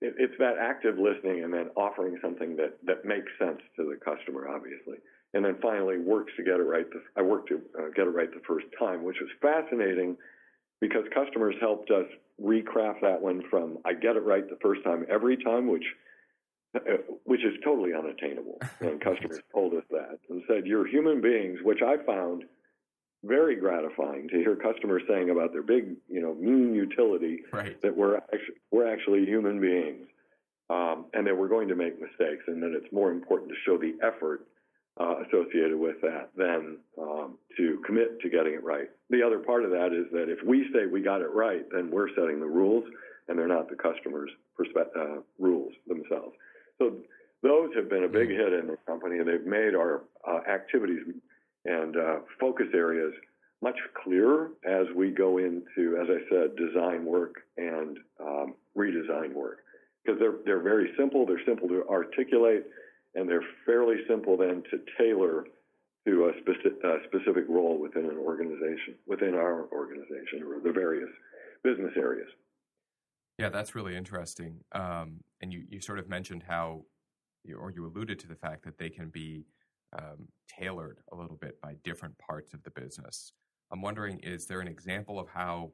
it's 0.00 0.34
that 0.38 0.58
active 0.60 0.98
listening 0.98 1.44
and 1.44 1.52
then 1.52 1.70
offering 1.76 2.19
something 2.20 2.56
that, 2.56 2.76
that 2.84 3.04
makes 3.04 3.32
sense 3.38 3.60
to 3.76 3.84
the 3.84 3.96
customer, 3.96 4.48
obviously. 4.48 4.96
And 5.34 5.44
then 5.44 5.56
finally 5.60 5.98
works 5.98 6.32
to 6.36 6.44
get 6.44 6.60
it 6.60 6.65
right. 6.65 6.86
The, 6.91 7.03
I 7.17 7.22
worked 7.22 7.48
to 7.48 7.60
uh, 7.79 7.88
get 7.94 8.06
it 8.06 8.10
right 8.10 8.31
the 8.31 8.43
first 8.46 8.67
time, 8.79 9.05
which 9.05 9.17
was 9.20 9.31
fascinating 9.41 10.17
because 10.81 11.05
customers 11.15 11.55
helped 11.60 11.91
us 11.91 12.06
recraft 12.41 13.00
that 13.03 13.20
one 13.20 13.43
from 13.50 13.79
I 13.84 13.94
get 13.94 14.17
it 14.17 14.24
right 14.24 14.48
the 14.48 14.58
first 14.62 14.84
time 14.84 15.06
every 15.10 15.36
time, 15.36 15.69
which 15.69 15.84
uh, 16.74 16.98
which 17.24 17.41
is 17.41 17.55
totally 17.65 17.93
unattainable. 17.94 18.60
And 18.81 19.00
customers 19.00 19.41
told 19.53 19.74
us 19.74 19.84
that 19.91 20.19
and 20.29 20.43
said, 20.46 20.67
"You're 20.67 20.86
human 20.86 21.20
beings," 21.20 21.60
which 21.62 21.81
I 21.82 21.96
found 22.05 22.44
very 23.25 23.56
gratifying 23.56 24.29
to 24.29 24.37
hear 24.37 24.56
customers 24.56 25.03
saying 25.08 25.31
about 25.31 25.53
their 25.53 25.63
big, 25.63 25.96
you 26.08 26.20
know, 26.20 26.35
mean 26.35 26.75
utility 26.75 27.41
right. 27.53 27.81
that 27.82 27.96
we're 27.96 28.17
actually, 28.17 28.55
we're 28.70 28.93
actually 28.93 29.25
human 29.25 29.61
beings, 29.61 30.06
um, 30.70 31.06
and 31.15 31.27
that 31.27 31.37
we're 31.37 31.49
going 31.49 31.69
to 31.69 31.77
make 31.77 32.01
mistakes, 32.01 32.44
and 32.46 32.63
that 32.63 32.73
it's 32.73 32.93
more 32.93 33.11
important 33.11 33.51
to 33.51 33.56
show 33.65 33.79
the 33.79 33.94
effort 34.03 34.46
uh, 35.01 35.17
associated 35.27 35.79
with 35.79 36.01
that 36.03 36.31
than 36.37 36.79
um, 37.01 37.37
to 37.56 37.82
commit 37.85 38.20
to 38.20 38.31
getting 38.31 38.55
it 38.55 38.65
right. 38.65 38.89
The 39.11 39.23
other 39.23 39.39
part 39.39 39.65
of 39.65 39.70
that 39.70 39.93
is 39.93 40.11
that 40.13 40.31
if 40.31 40.39
we 40.46 40.67
say 40.73 40.87
we 40.87 41.03
got 41.03 41.20
it 41.20 41.31
right, 41.32 41.65
then 41.73 41.91
we're 41.91 42.08
setting 42.15 42.41
the 42.41 42.46
rules, 42.46 42.85
and 43.29 43.39
they're 43.39 43.49
not 43.49 43.69
the 43.69 43.77
customer's 43.77 44.31
perspe- 44.58 44.96
uh, 44.96 45.20
rules 45.39 45.73
themselves. 45.87 46.35
So 46.79 46.96
those 47.43 47.70
have 47.77 47.89
been 47.89 48.05
a 48.05 48.08
big 48.08 48.29
mm-hmm. 48.29 48.53
hit 48.53 48.53
in 48.53 48.67
the 48.69 48.79
company, 48.87 49.19
and 49.19 49.29
they've 49.29 49.46
made 49.46 49.75
our 49.75 50.03
uh, 50.27 50.41
activities 50.51 51.01
and 51.67 51.96
uh, 51.96 52.17
focus 52.41 52.67
areas 52.75 53.13
much 53.63 53.77
clearer 54.03 54.51
as 54.65 54.87
we 54.94 55.11
go 55.11 55.39
into, 55.39 55.99
as 56.01 56.08
I 56.08 56.20
said, 56.31 56.56
design 56.56 57.05
work 57.05 57.35
and 57.56 57.99
um, 58.20 58.55
redesign 58.77 59.32
work. 59.35 59.58
Because 60.05 60.20
they're, 60.20 60.35
they're 60.44 60.63
very 60.63 60.93
simple, 60.96 61.27
they're 61.27 61.44
simple 61.46 61.67
to 61.69 61.85
articulate, 61.89 62.65
and 63.15 63.29
they're 63.29 63.44
fairly 63.65 63.96
simple 64.08 64.37
then 64.37 64.63
to 64.70 64.79
tailor 64.99 65.46
to 66.06 66.27
a 66.27 66.32
specific, 66.41 66.79
uh, 66.85 66.99
specific 67.08 67.44
role 67.49 67.79
within 67.81 68.05
an 68.05 68.19
organization, 68.19 68.94
within 69.08 69.35
our 69.35 69.67
organization, 69.73 70.44
or 70.46 70.61
the 70.63 70.73
various 70.73 71.08
business 71.65 71.93
areas. 71.96 72.29
Yeah, 73.39 73.49
that's 73.49 73.75
really 73.75 73.96
interesting. 73.96 74.61
Um, 74.73 75.20
and 75.41 75.53
you, 75.53 75.65
you 75.69 75.81
sort 75.81 75.99
of 75.99 76.08
mentioned 76.08 76.44
how, 76.46 76.82
or 77.58 77.70
you 77.70 77.85
alluded 77.85 78.19
to 78.20 78.29
the 78.29 78.37
fact 78.37 78.65
that 78.65 78.79
they 78.79 78.91
can 78.91 79.08
be 79.08 79.44
um, 79.98 80.29
tailored 80.48 80.98
a 81.12 81.17
little 81.17 81.36
bit 81.36 81.60
by 81.60 81.74
different 81.84 82.17
parts 82.19 82.55
of 82.55 82.62
the 82.62 82.70
business. 82.70 83.32
I'm 83.72 83.82
wondering, 83.82 84.20
is 84.20 84.46
there 84.46 84.60
an 84.60 84.69
example 84.69 85.19
of 85.19 85.29
how 85.29 85.72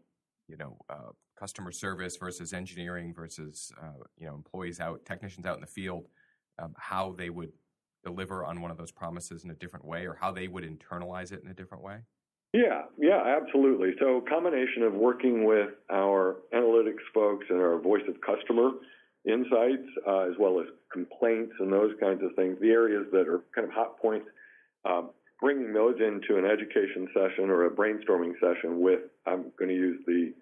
you 0.49 0.57
know, 0.57 0.77
uh, 0.91 1.11
customer 1.39 1.73
service 1.73 2.17
versus 2.17 2.53
engineering 2.53 3.15
versus 3.15 3.73
uh, 3.83 4.05
you 4.19 4.27
know 4.27 4.35
employees 4.35 4.81
out, 4.81 5.05
technicians 5.05 5.47
out 5.47 5.57
in 5.57 5.61
the 5.61 5.67
field, 5.67 6.09
um, 6.59 6.75
how 6.77 7.15
they 7.17 7.31
would 7.31 7.53
deliver 8.05 8.45
on 8.45 8.61
one 8.61 8.71
of 8.71 8.77
those 8.77 8.91
promises 8.91 9.45
in 9.45 9.51
a 9.51 9.55
different 9.55 9.85
way, 9.85 10.07
or 10.07 10.15
how 10.21 10.31
they 10.31 10.49
would 10.49 10.65
internalize 10.65 11.33
it 11.33 11.43
in 11.43 11.51
a 11.51 11.55
different 11.55 11.83
way? 11.83 11.99
Yeah, 12.53 12.83
yeah, 12.99 13.39
absolutely. 13.41 13.93
So, 13.99 14.23
combination 14.29 14.83
of 14.83 14.93
working 14.93 15.45
with 15.45 15.71
our 15.91 16.37
analytics 16.55 17.03
folks 17.15 17.47
and 17.49 17.59
our 17.59 17.79
voice 17.79 18.03
of 18.09 18.17
customer 18.21 18.73
insights, 19.25 19.89
uh, 20.07 20.21
as 20.21 20.35
well 20.39 20.61
as 20.61 20.67
complaints 20.93 21.53
and 21.61 21.73
those 21.73 21.93
kinds 22.01 22.23
of 22.23 22.35
things, 22.35 22.57
the 22.61 22.71
areas 22.71 23.07
that 23.13 23.29
are 23.29 23.43
kind 23.55 23.67
of 23.67 23.73
hot 23.73 23.99
points, 24.01 24.27
um, 24.85 25.11
bringing 25.41 25.73
those 25.73 25.97
into 26.01 26.39
an 26.39 26.45
education 26.45 27.09
session 27.15 27.51
or 27.51 27.67
a 27.67 27.71
brainstorming 27.71 28.33
session 28.41 28.81
with, 28.81 29.01
I'm 29.27 29.53
going 29.59 29.69
to 29.69 29.75
use 29.75 30.01
the 30.07 30.33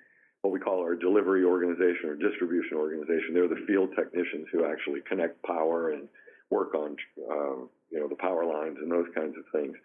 what 0.42 0.52
we 0.54 0.58
call 0.58 0.80
our 0.80 0.94
delivery 0.94 1.44
organization 1.44 2.08
or 2.08 2.14
distribution 2.14 2.78
organization. 2.78 3.34
They're 3.34 3.48
the 3.48 3.64
field 3.66 3.90
technicians 3.94 4.46
who 4.50 4.64
actually 4.64 5.00
connect 5.06 5.42
power 5.42 5.90
and 5.90 6.08
work 6.48 6.74
on, 6.74 6.96
uh, 7.30 7.66
you 7.90 8.00
know, 8.00 8.08
the 8.08 8.16
power 8.16 8.46
lines 8.46 8.78
and 8.80 8.90
those 8.90 9.06
kinds 9.14 9.34
of 9.36 9.44
things. 9.52 9.76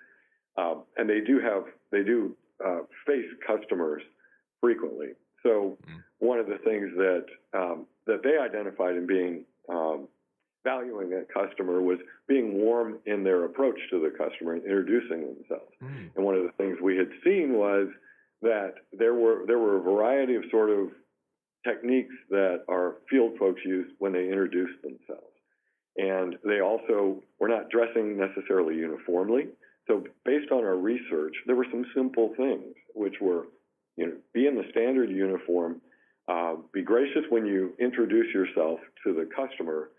Um, 0.58 0.84
and 0.98 1.10
they 1.10 1.20
do 1.20 1.40
have 1.42 1.64
they 1.92 2.04
do 2.04 2.36
uh, 2.66 2.80
face 3.06 3.28
customers 3.46 4.02
frequently. 4.62 5.10
So 5.46 5.78
mm. 5.88 6.04
one 6.20 6.40
of 6.40 6.48
the 6.48 6.58
things 6.66 6.90
that 6.98 7.26
um, 7.54 7.86
that 8.08 8.22
they 8.24 8.38
identified 8.38 8.96
in 8.96 9.08
being 9.08 9.46
um, 9.70 10.08
valuing 10.64 11.14
a 11.14 11.24
customer 11.32 11.82
was 11.82 12.00
being 12.28 12.56
warm 12.56 12.98
in 13.06 13.24
their 13.24 13.46
approach 13.46 13.80
to 13.92 14.00
the 14.00 14.10
customer 14.18 14.54
and 14.54 14.64
introducing 14.64 15.22
themselves. 15.22 15.72
Mm. 15.82 16.10
And 16.16 16.26
one 16.26 16.36
of 16.36 16.44
the 16.44 16.52
things 16.58 16.78
we 16.82 16.98
had 16.98 17.10
seen 17.24 17.54
was 17.54 17.88
that 18.42 18.74
there 18.92 19.14
were 19.14 19.46
there 19.48 19.60
were 19.60 19.78
a 19.78 19.82
variety 19.82 20.36
of 20.36 20.44
sort 20.52 20.70
of 20.70 20.90
techniques 21.66 22.14
that 22.30 22.64
our 22.70 22.98
field 23.10 23.34
folks 23.40 23.62
use 23.66 23.88
when 24.00 24.14
they 24.14 24.28
introduce 24.28 24.72
themselves. 24.82 25.32
And 25.98 26.36
they 26.44 26.60
also 26.60 27.24
were 27.40 27.48
not 27.48 27.70
dressing 27.70 28.18
necessarily 28.18 28.76
uniformly. 28.76 29.48
So 29.88 30.04
based 30.26 30.52
on 30.52 30.64
our 30.64 30.76
research, 30.76 31.34
there 31.46 31.56
were 31.56 31.68
some 31.72 31.86
simple 31.96 32.34
things, 32.36 32.76
which 32.94 33.16
were, 33.22 33.44
you 33.98 34.08
know, 34.08 34.14
be 34.34 34.48
in 34.48 34.56
the 34.56 34.64
standard 34.72 35.10
uniform, 35.10 35.82
uh, 36.28 36.56
be 36.74 36.82
gracious 36.82 37.24
when 37.30 37.46
you 37.46 37.74
introduce 37.80 38.34
yourself 38.34 38.80
to 39.04 39.14
the 39.14 39.28
customer, 39.36 39.90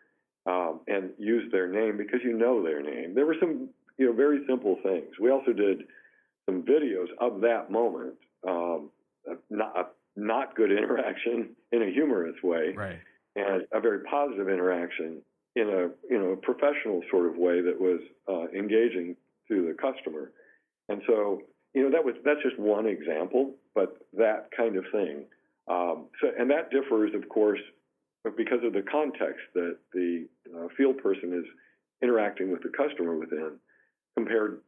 um, 0.47 0.81
and 0.87 1.11
use 1.19 1.51
their 1.51 1.69
name 1.69 1.97
because 1.97 2.21
you 2.23 2.33
know 2.33 2.63
their 2.63 2.83
name. 2.83 3.15
There 3.15 3.27
were 3.27 3.37
some, 3.41 3.69
you 3.99 4.07
know, 4.07 4.13
very 4.13 4.41
simple 4.49 4.79
things. 4.83 5.09
We 5.21 5.31
also 5.31 5.53
did 5.53 5.83
some 6.49 6.63
videos 6.63 7.09
of 7.21 7.41
that 7.41 7.71
moment, 7.71 8.15
um, 8.47 8.91
not 9.51 9.77
a 9.77 9.85
not 10.17 10.55
good 10.57 10.71
interaction 10.79 11.51
in 11.73 11.83
a 11.83 11.91
humorous 11.91 12.37
way, 12.43 12.73
right. 12.77 12.99
and 13.35 13.63
a 13.73 13.81
very 13.81 14.01
positive 14.01 14.49
interaction 14.49 15.23
in 15.57 15.69
a 15.69 16.13
you 16.13 16.19
know 16.19 16.33
a 16.33 16.37
professional 16.37 17.03
sort 17.11 17.27
of 17.27 17.37
way 17.37 17.61
that 17.61 17.79
was 17.81 18.01
uh, 18.29 18.49
engaging 18.57 19.17
to 19.49 19.67
the 19.67 19.75
customer. 19.75 20.33
And 20.89 21.03
so, 21.07 21.43
you 21.75 21.83
know, 21.83 21.91
that 21.91 22.05
was 22.05 22.15
that's 22.25 22.43
just 22.43 22.59
one 22.59 22.87
example, 22.87 23.55
but 23.77 23.99
that 24.17 24.49
kind 24.57 24.77
of 24.77 24.85
thing. 24.91 25.27
Um, 25.69 26.07
so, 26.21 26.31
and 26.37 26.51
that 26.51 26.71
differs, 26.71 27.15
of 27.15 27.29
course, 27.29 27.61
because 28.37 28.65
of 28.65 28.73
the 28.73 28.83
context 28.83 29.43
that 29.55 29.77
the 29.93 30.27
uh, 30.57 30.67
field 30.77 30.99
person 30.99 31.33
is 31.33 31.45
interacting 32.03 32.51
with 32.51 32.63
the 32.63 32.71
customer 32.71 33.17
within, 33.17 33.53
compared 34.17 34.61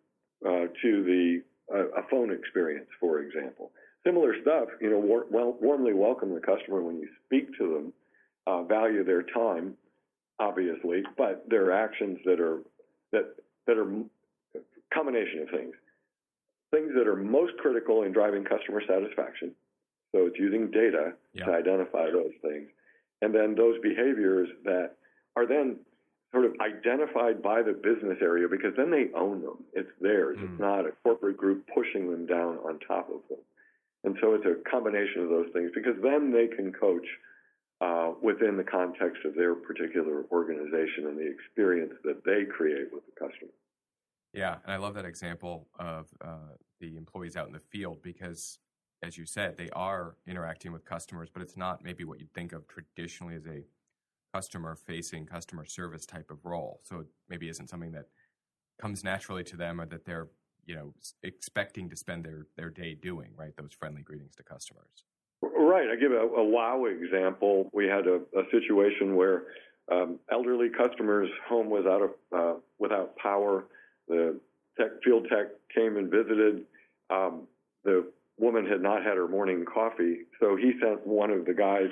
uh, 0.46 0.66
to 0.82 1.02
the 1.02 1.42
uh, 1.74 1.88
a 2.00 2.02
phone 2.10 2.32
experience, 2.32 2.88
for 3.00 3.20
example. 3.20 3.72
Similar 4.06 4.34
stuff, 4.42 4.68
you 4.80 4.90
know, 4.90 4.98
war- 4.98 5.26
well, 5.30 5.56
warmly 5.60 5.92
welcome 5.92 6.32
the 6.34 6.40
customer 6.40 6.82
when 6.82 6.98
you 6.98 7.08
speak 7.26 7.48
to 7.58 7.74
them, 7.74 7.92
uh, 8.46 8.62
value 8.62 9.04
their 9.04 9.22
time, 9.22 9.74
obviously, 10.38 11.02
but 11.16 11.44
there 11.48 11.66
are 11.66 11.72
actions 11.72 12.18
that 12.24 12.40
are 12.40 12.60
that 13.12 13.34
that 13.66 13.76
are 13.76 13.90
combination 14.94 15.40
of 15.40 15.50
things. 15.50 15.74
Things 16.70 16.92
that 16.96 17.06
are 17.06 17.16
most 17.16 17.56
critical 17.58 18.02
in 18.02 18.12
driving 18.12 18.44
customer 18.44 18.82
satisfaction. 18.86 19.52
So 20.12 20.26
it's 20.26 20.38
using 20.38 20.70
data 20.70 21.12
yeah. 21.34 21.44
to 21.44 21.52
identify 21.52 22.10
those 22.10 22.32
things. 22.42 22.68
And 23.20 23.34
then 23.34 23.54
those 23.54 23.80
behaviors 23.82 24.48
that 24.64 24.92
are 25.36 25.46
then 25.46 25.76
sort 26.32 26.44
of 26.44 26.52
identified 26.60 27.42
by 27.42 27.62
the 27.62 27.72
business 27.72 28.18
area 28.20 28.46
because 28.48 28.72
then 28.76 28.90
they 28.90 29.08
own 29.16 29.42
them. 29.42 29.64
It's 29.72 29.90
theirs. 30.00 30.38
Mm. 30.38 30.50
It's 30.50 30.60
not 30.60 30.86
a 30.86 30.92
corporate 31.02 31.36
group 31.36 31.66
pushing 31.74 32.10
them 32.10 32.26
down 32.26 32.58
on 32.58 32.78
top 32.86 33.08
of 33.08 33.20
them. 33.28 33.38
And 34.04 34.16
so 34.20 34.34
it's 34.34 34.46
a 34.46 34.70
combination 34.70 35.22
of 35.22 35.28
those 35.28 35.48
things 35.52 35.70
because 35.74 35.96
then 36.02 36.32
they 36.32 36.46
can 36.46 36.72
coach 36.72 37.06
uh, 37.80 38.12
within 38.22 38.56
the 38.56 38.64
context 38.64 39.24
of 39.24 39.34
their 39.34 39.54
particular 39.54 40.24
organization 40.30 41.06
and 41.06 41.18
the 41.18 41.30
experience 41.30 41.94
that 42.04 42.24
they 42.24 42.44
create 42.44 42.92
with 42.92 43.04
the 43.06 43.12
customer. 43.18 43.50
Yeah, 44.32 44.56
and 44.64 44.72
I 44.72 44.76
love 44.76 44.94
that 44.94 45.04
example 45.04 45.68
of 45.78 46.08
uh, 46.20 46.54
the 46.80 46.96
employees 46.96 47.36
out 47.36 47.46
in 47.46 47.52
the 47.52 47.60
field 47.60 48.02
because, 48.02 48.58
as 49.02 49.16
you 49.16 49.24
said, 49.24 49.56
they 49.56 49.70
are 49.70 50.16
interacting 50.26 50.72
with 50.72 50.84
customers, 50.84 51.28
but 51.32 51.42
it's 51.42 51.56
not 51.56 51.82
maybe 51.82 52.04
what 52.04 52.20
you'd 52.20 52.32
think 52.34 52.52
of 52.52 52.66
traditionally 52.68 53.34
as 53.34 53.46
a 53.46 53.64
customer-facing, 54.34 55.26
customer 55.26 55.64
service 55.64 56.04
type 56.04 56.30
of 56.30 56.44
role. 56.44 56.80
So 56.84 57.00
it 57.00 57.06
maybe 57.28 57.48
isn't 57.48 57.70
something 57.70 57.92
that 57.92 58.06
comes 58.80 59.02
naturally 59.02 59.44
to 59.44 59.56
them 59.56 59.80
or 59.80 59.86
that 59.86 60.04
they're 60.04 60.28
you 60.66 60.74
know 60.74 60.94
expecting 61.22 61.88
to 61.88 61.96
spend 61.96 62.24
their 62.24 62.46
their 62.56 62.70
day 62.70 62.94
doing. 62.94 63.30
Right, 63.36 63.56
those 63.56 63.72
friendly 63.72 64.02
greetings 64.02 64.36
to 64.36 64.42
customers. 64.42 65.04
Right. 65.42 65.88
I 65.90 65.96
give 65.96 66.12
a, 66.12 66.16
a 66.16 66.44
wow 66.44 66.84
example. 66.86 67.70
We 67.72 67.86
had 67.86 68.06
a, 68.06 68.20
a 68.36 68.42
situation 68.50 69.16
where 69.16 69.44
um, 69.90 70.18
elderly 70.30 70.68
customers' 70.68 71.30
home 71.48 71.70
was 71.70 71.86
out 71.86 72.02
of 72.02 72.10
uh, 72.36 72.58
without 72.78 73.16
power 73.16 73.64
the 74.08 74.40
tech, 74.78 75.02
field 75.04 75.26
tech 75.28 75.48
came 75.74 75.96
and 75.96 76.10
visited. 76.10 76.64
Um, 77.10 77.46
the 77.84 78.10
woman 78.38 78.66
had 78.66 78.80
not 78.80 79.02
had 79.02 79.16
her 79.16 79.28
morning 79.28 79.64
coffee, 79.64 80.20
so 80.40 80.56
he 80.56 80.72
sent 80.80 81.06
one 81.06 81.30
of 81.30 81.44
the 81.44 81.54
guys 81.54 81.90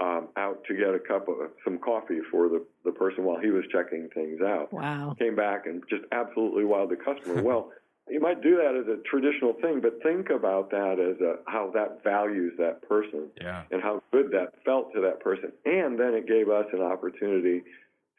um, 0.00 0.28
out 0.36 0.62
to 0.64 0.74
get 0.74 0.88
a 0.94 0.98
cup 0.98 1.28
of 1.28 1.36
some 1.64 1.78
coffee 1.78 2.20
for 2.30 2.48
the, 2.48 2.64
the 2.84 2.92
person 2.92 3.24
while 3.24 3.38
he 3.38 3.50
was 3.50 3.64
checking 3.70 4.08
things 4.14 4.40
out. 4.40 4.72
Wow. 4.72 5.14
Came 5.18 5.36
back 5.36 5.66
and 5.66 5.82
just 5.90 6.04
absolutely 6.12 6.64
wowed 6.64 6.88
the 6.88 6.96
customer. 6.96 7.42
well, 7.44 7.70
you 8.08 8.18
might 8.18 8.42
do 8.42 8.56
that 8.56 8.74
as 8.74 8.86
a 8.88 9.00
traditional 9.08 9.52
thing, 9.60 9.80
but 9.80 10.02
think 10.02 10.30
about 10.30 10.70
that 10.70 10.98
as 10.98 11.20
a, 11.20 11.36
how 11.46 11.70
that 11.74 12.02
values 12.02 12.52
that 12.58 12.86
person 12.88 13.28
yeah. 13.40 13.62
and 13.70 13.82
how 13.82 14.02
good 14.10 14.30
that 14.32 14.52
felt 14.64 14.92
to 14.94 15.00
that 15.02 15.20
person. 15.20 15.52
And 15.64 15.98
then 15.98 16.14
it 16.14 16.26
gave 16.26 16.48
us 16.48 16.66
an 16.72 16.80
opportunity 16.80 17.62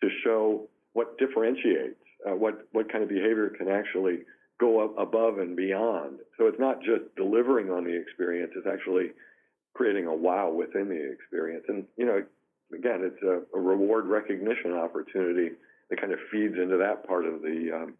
to 0.01 0.09
show 0.23 0.67
what 0.93 1.17
differentiates 1.17 1.95
uh, 2.27 2.35
what 2.35 2.67
what 2.71 2.91
kind 2.91 3.03
of 3.03 3.09
behavior 3.09 3.49
can 3.49 3.67
actually 3.67 4.19
go 4.59 4.93
above 4.95 5.39
and 5.39 5.55
beyond. 5.55 6.19
So 6.37 6.45
it's 6.47 6.59
not 6.59 6.81
just 6.81 7.15
delivering 7.15 7.71
on 7.71 7.83
the 7.83 7.95
experience; 7.95 8.51
it's 8.55 8.67
actually 8.67 9.11
creating 9.73 10.05
a 10.05 10.15
wow 10.15 10.49
within 10.49 10.89
the 10.89 11.11
experience. 11.11 11.65
And 11.67 11.85
you 11.97 12.05
know, 12.05 12.23
again, 12.73 13.01
it's 13.03 13.21
a, 13.23 13.57
a 13.57 13.61
reward 13.61 14.05
recognition 14.05 14.73
opportunity 14.73 15.55
that 15.89 15.99
kind 15.99 16.13
of 16.13 16.19
feeds 16.31 16.55
into 16.55 16.77
that 16.77 17.05
part 17.07 17.25
of 17.25 17.41
the 17.41 17.71
um, 17.73 17.93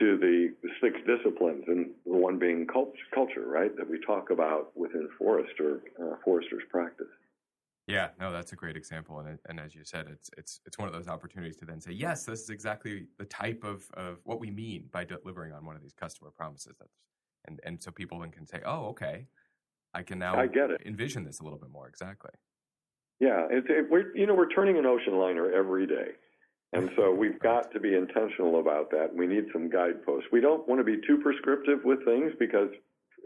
to 0.00 0.18
the 0.18 0.52
six 0.80 0.96
disciplines, 1.06 1.64
and 1.68 1.90
the 2.04 2.12
one 2.12 2.38
being 2.38 2.66
culture, 2.66 3.46
right, 3.46 3.76
that 3.76 3.88
we 3.88 4.00
talk 4.04 4.30
about 4.30 4.76
within 4.76 5.08
Forrester 5.18 5.82
uh, 6.02 6.16
Forrester's 6.24 6.64
practice. 6.70 7.06
Yeah, 7.86 8.08
no, 8.18 8.32
that's 8.32 8.52
a 8.52 8.56
great 8.56 8.76
example, 8.76 9.18
and 9.20 9.38
and 9.46 9.60
as 9.60 9.74
you 9.74 9.82
said, 9.84 10.06
it's 10.10 10.30
it's 10.38 10.60
it's 10.64 10.78
one 10.78 10.88
of 10.88 10.94
those 10.94 11.06
opportunities 11.06 11.56
to 11.56 11.66
then 11.66 11.80
say, 11.80 11.92
yes, 11.92 12.24
this 12.24 12.40
is 12.40 12.50
exactly 12.50 13.06
the 13.18 13.26
type 13.26 13.62
of 13.62 13.84
of 13.94 14.20
what 14.24 14.40
we 14.40 14.50
mean 14.50 14.88
by 14.90 15.04
delivering 15.04 15.52
on 15.52 15.66
one 15.66 15.76
of 15.76 15.82
these 15.82 15.92
customer 15.92 16.30
promises. 16.30 16.74
That's 16.78 16.94
and 17.46 17.60
and 17.64 17.82
so 17.82 17.90
people 17.90 18.18
then 18.20 18.30
can 18.30 18.46
say, 18.46 18.60
oh, 18.64 18.86
okay, 18.86 19.26
I 19.92 20.02
can 20.02 20.18
now 20.18 20.34
I 20.34 20.46
get 20.46 20.70
it. 20.70 20.80
envision 20.86 21.24
this 21.24 21.40
a 21.40 21.44
little 21.44 21.58
bit 21.58 21.70
more 21.70 21.86
exactly. 21.86 22.30
Yeah, 23.20 23.46
it's 23.50 23.66
it, 23.68 23.90
we're 23.90 24.16
you 24.16 24.26
know 24.26 24.34
we're 24.34 24.48
turning 24.48 24.78
an 24.78 24.86
ocean 24.86 25.18
liner 25.18 25.52
every 25.52 25.86
day, 25.86 26.12
and 26.72 26.90
so 26.96 27.12
we've 27.18 27.38
got 27.40 27.70
to 27.72 27.80
be 27.80 27.94
intentional 27.94 28.60
about 28.60 28.90
that. 28.92 29.14
We 29.14 29.26
need 29.26 29.44
some 29.52 29.68
guideposts. 29.68 30.28
We 30.32 30.40
don't 30.40 30.66
want 30.66 30.80
to 30.80 30.84
be 30.84 31.00
too 31.06 31.18
prescriptive 31.22 31.80
with 31.84 32.02
things 32.06 32.32
because 32.38 32.70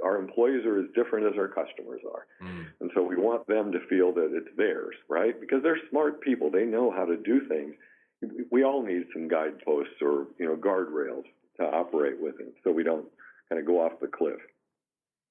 our 0.05 0.19
employees 0.19 0.65
are 0.65 0.81
as 0.81 0.87
different 0.95 1.27
as 1.27 1.39
our 1.39 1.49
customers 1.49 2.01
are. 2.11 2.27
Mm. 2.43 2.67
And 2.81 2.91
so 2.95 3.03
we 3.03 3.17
want 3.17 3.47
them 3.47 3.73
to 3.73 3.79
feel 3.89 4.13
that 4.15 4.31
it's 4.33 4.55
theirs, 4.57 4.95
right? 5.09 5.39
Because 5.41 5.63
they're 5.63 5.79
smart 5.91 6.21
people. 6.21 6.51
They 6.51 6.65
know 6.65 6.91
how 6.91 7.05
to 7.05 7.17
do 7.17 7.47
things. 7.49 7.75
We 8.51 8.65
all 8.65 8.83
need 8.83 9.05
some 9.13 9.29
guideposts 9.29 10.03
or, 10.03 10.27
you 10.39 10.47
know, 10.47 10.57
guardrails 10.57 11.25
to 11.59 11.65
operate 11.65 12.21
with 12.21 12.35
within 12.35 12.53
so 12.65 12.71
we 12.71 12.83
don't 12.83 13.07
kind 13.49 13.61
of 13.61 13.67
go 13.67 13.85
off 13.85 13.93
the 14.01 14.07
cliff. 14.07 14.39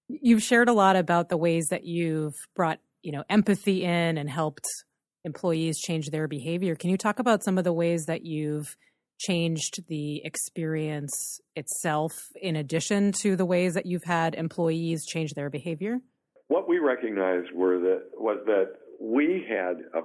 You've 0.08 0.44
shared 0.44 0.70
a 0.70 0.74
lot 0.74 0.96
about 0.96 1.30
the 1.30 1.38
ways 1.38 1.68
that 1.68 1.84
you've 1.84 2.36
brought, 2.56 2.80
you 3.02 3.12
know, 3.12 3.24
empathy 3.30 3.84
in 3.84 4.18
and 4.18 4.30
helped 4.30 4.66
employees 5.26 5.80
change 5.80 6.10
their 6.10 6.28
behavior. 6.28 6.76
Can 6.76 6.90
you 6.90 6.98
talk 6.98 7.20
about 7.20 7.44
some 7.44 7.58
of 7.58 7.64
the 7.64 7.74
ways 7.74 8.06
that 8.06 8.24
you've 8.24 8.78
changed 9.18 9.86
the 9.88 10.24
experience 10.26 11.40
itself 11.56 12.14
in 12.42 12.56
addition 12.56 13.12
to 13.12 13.36
the 13.36 13.46
ways 13.46 13.74
that 13.74 13.86
you've 13.86 14.04
had 14.04 14.36
employees 14.36 15.06
change 15.06 15.34
their 15.34 15.50
behavior? 15.50 16.00
what 16.48 16.68
we 16.68 16.80
recognized 16.80 17.52
were 17.54 17.80
that 17.80 18.04
was 18.16 18.40
that 18.46 18.74
we 19.00 19.46
had 19.48 19.78
a 19.94 20.02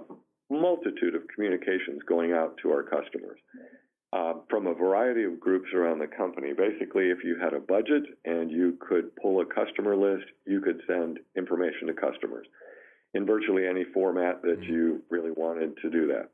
multitude 0.53 1.15
of 1.15 1.23
communications 1.35 2.03
going 2.09 2.33
out 2.33 2.57
to 2.63 2.71
our 2.71 2.83
customers 2.83 3.39
uh, 4.13 4.35
from 4.51 4.67
a 4.67 4.75
variety 4.75 5.25
of 5.25 5.41
groups 5.41 5.69
around 5.75 5.99
the 5.99 6.07
company. 6.07 6.53
Basically, 6.53 7.05
if 7.05 7.19
you 7.25 7.39
had 7.41 7.55
a 7.55 7.61
budget 7.61 8.03
and 8.25 8.51
you 8.51 8.77
could 8.87 9.15
pull 9.17 9.41
a 9.41 9.47
customer 9.47 9.97
list, 9.97 10.27
you 10.47 10.61
could 10.61 10.81
send 10.87 11.21
information 11.37 11.87
to 11.87 11.95
customers 11.95 12.47
in 13.15 13.25
virtually 13.25 13.67
any 13.67 13.85
format 13.95 14.43
that 14.43 14.61
mm-hmm. 14.61 14.73
you 14.73 15.03
really 15.11 15.31
wanted 15.31 15.75
to 15.81 15.91
do 15.91 16.09
that. 16.09 16.29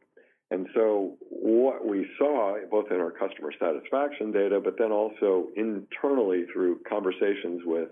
And 0.50 0.66
so 0.74 1.16
what 1.20 1.86
we 1.86 2.06
saw, 2.18 2.56
both 2.70 2.86
in 2.90 2.96
our 3.00 3.10
customer 3.10 3.52
satisfaction 3.58 4.32
data, 4.32 4.60
but 4.62 4.76
then 4.78 4.92
also 4.92 5.48
internally 5.56 6.44
through 6.52 6.80
conversations 6.88 7.62
with 7.64 7.88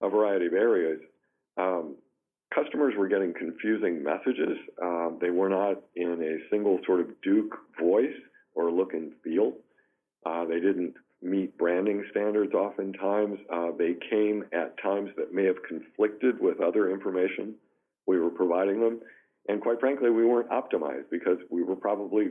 a 0.00 0.08
variety 0.08 0.46
of 0.46 0.52
areas, 0.52 1.00
um, 1.56 1.96
customers 2.54 2.94
were 2.96 3.08
getting 3.08 3.34
confusing 3.34 4.02
messages. 4.02 4.56
Um, 4.80 5.18
they 5.20 5.30
were 5.30 5.48
not 5.48 5.82
in 5.96 6.22
a 6.22 6.50
single 6.50 6.78
sort 6.86 7.00
of 7.00 7.08
Duke 7.22 7.56
voice 7.80 8.16
or 8.54 8.70
look 8.70 8.94
and 8.94 9.12
feel. 9.24 9.54
Uh, 10.24 10.44
they 10.44 10.60
didn't 10.60 10.94
meet 11.22 11.56
branding 11.58 12.04
standards 12.12 12.54
oftentimes. 12.54 13.38
Uh, 13.52 13.70
they 13.76 13.94
came 14.08 14.44
at 14.52 14.80
times 14.80 15.10
that 15.16 15.34
may 15.34 15.44
have 15.44 15.62
conflicted 15.68 16.40
with 16.40 16.60
other 16.60 16.90
information 16.90 17.54
we 18.06 18.18
were 18.18 18.30
providing 18.30 18.80
them. 18.80 19.00
And 19.50 19.60
quite 19.60 19.80
frankly, 19.80 20.10
we 20.10 20.24
weren't 20.24 20.48
optimized 20.50 21.10
because 21.10 21.38
we 21.50 21.64
were 21.64 21.74
probably, 21.74 22.28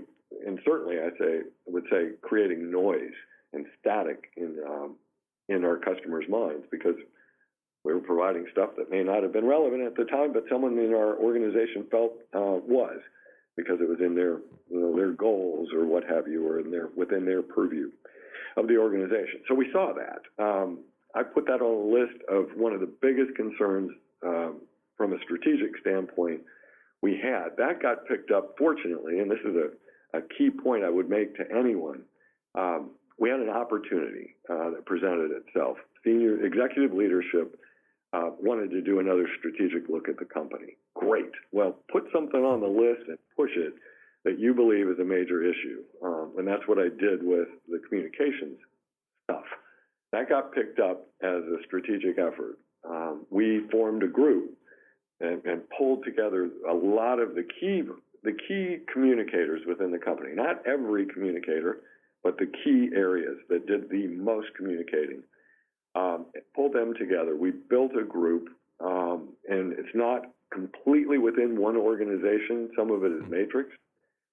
and 0.48 0.58
certainly 0.66 1.00
I 1.00 1.10
say, 1.20 1.42
would 1.68 1.84
say, 1.92 2.12
creating 2.22 2.72
noise 2.72 3.12
and 3.52 3.66
static 3.80 4.32
in 4.38 4.56
um, 4.66 4.96
in 5.50 5.66
our 5.66 5.76
customers' 5.76 6.26
minds 6.30 6.66
because 6.72 6.96
we 7.84 7.94
were 7.94 8.00
providing 8.00 8.46
stuff 8.54 8.70
that 8.78 8.90
may 8.90 9.04
not 9.04 9.24
have 9.24 9.34
been 9.34 9.46
relevant 9.46 9.82
at 9.84 9.96
the 9.96 10.06
time, 10.06 10.32
but 10.32 10.44
someone 10.50 10.78
in 10.78 10.94
our 10.94 11.18
organization 11.18 11.88
felt 11.92 12.14
uh, 12.34 12.62
was 12.66 13.00
because 13.58 13.82
it 13.82 13.90
was 13.90 14.00
in 14.00 14.16
their 14.16 14.38
you 14.72 14.80
know, 14.80 14.96
their 14.96 15.12
goals 15.12 15.68
or 15.74 15.86
what 15.86 16.06
have 16.06 16.26
you, 16.26 16.48
or 16.48 16.62
in 16.62 16.72
their 16.72 16.88
within 16.96 17.26
their 17.26 17.42
purview 17.42 17.92
of 18.56 18.70
the 18.70 18.78
organization. 18.78 19.42
So 19.50 19.56
we 19.56 19.70
saw 19.74 19.92
that. 19.94 20.22
Um, 20.42 20.80
I 21.14 21.24
put 21.24 21.48
that 21.48 21.60
on 21.62 21.92
a 21.92 22.00
list 22.00 22.24
of 22.30 22.58
one 22.58 22.72
of 22.72 22.80
the 22.80 22.94
biggest 23.02 23.36
concerns 23.36 23.92
um, 24.26 24.62
from 24.96 25.12
a 25.12 25.18
strategic 25.26 25.78
standpoint 25.82 26.42
we 27.02 27.20
had. 27.22 27.56
That 27.58 27.82
got 27.82 28.08
picked 28.08 28.32
up, 28.32 28.56
fortunately, 28.58 29.20
and 29.20 29.30
this 29.30 29.40
is 29.46 29.56
a, 29.56 30.18
a 30.18 30.22
key 30.38 30.50
point 30.50 30.84
I 30.84 30.90
would 30.90 31.10
make 31.10 31.36
to 31.36 31.44
anyone. 31.52 32.04
Um, 32.56 32.92
we 33.18 33.30
had 33.30 33.40
an 33.40 33.50
opportunity 33.50 34.36
uh, 34.50 34.72
that 34.72 34.86
presented 34.86 35.32
itself. 35.32 35.78
Senior 36.04 36.46
executive 36.46 36.94
leadership 36.94 37.60
uh, 38.14 38.32
wanted 38.40 38.72
to 38.72 38.82
do 38.82 39.00
another 39.00 39.28
strategic 39.38 39.90
look 39.90 40.10
at 40.10 40.18
the 40.18 40.26
company. 40.26 40.78
Great. 40.96 41.32
Well, 41.52 41.78
put 41.92 42.06
something 42.14 42.42
on 42.42 42.62
the 42.62 42.68
list 42.68 43.08
and 43.08 43.18
push 43.36 43.52
it 43.56 43.74
that 44.26 44.40
you 44.40 44.54
believe 44.54 44.88
is 44.88 45.00
a 45.00 45.04
major 45.04 45.44
issue. 45.44 45.84
Um, 46.04 46.34
and 46.38 46.48
that's 46.48 46.68
what 46.68 46.80
I 46.80 46.90
did 46.90 47.24
with 47.24 47.48
the 47.68 47.80
communications 47.88 48.58
stuff. 49.30 49.46
That 50.12 50.28
got 50.28 50.54
picked 50.54 50.80
up 50.80 51.08
as 51.22 51.44
a 51.44 51.58
strategic 51.66 52.18
effort. 52.18 52.58
Um, 52.90 53.26
we 53.30 53.68
formed 53.72 54.04
a 54.04 54.08
group 54.08 54.58
and, 55.22 55.44
and 55.46 55.62
pulled 55.78 56.04
together 56.04 56.50
a 56.70 56.74
lot 56.74 57.20
of 57.20 57.36
the 57.36 57.44
key 57.60 57.84
the 58.24 58.34
key 58.48 58.80
communicators 58.92 59.62
within 59.66 59.92
the 59.92 59.98
company. 59.98 60.32
Not 60.36 60.66
every 60.68 61.06
communicator, 61.06 61.80
but 62.24 62.38
the 62.38 62.52
key 62.64 62.90
areas 62.94 63.38
that 63.50 63.66
did 63.66 63.90
the 63.90 64.08
most 64.08 64.48
communicating. 64.58 65.24
Um, 65.96 66.28
pulled 66.56 66.74
them 66.74 66.94
together. 67.00 67.36
We 67.36 67.52
built 67.52 67.92
a 67.96 68.04
group, 68.04 68.50
um, 68.80 69.30
and 69.48 69.74
it's 69.74 69.96
not 69.96 70.32
completely 70.54 71.18
within 71.18 71.58
one 71.58 71.78
organization. 71.78 72.70
Some 72.78 72.92
of 72.92 73.04
it 73.04 73.12
is 73.12 73.24
matrix, 73.30 73.70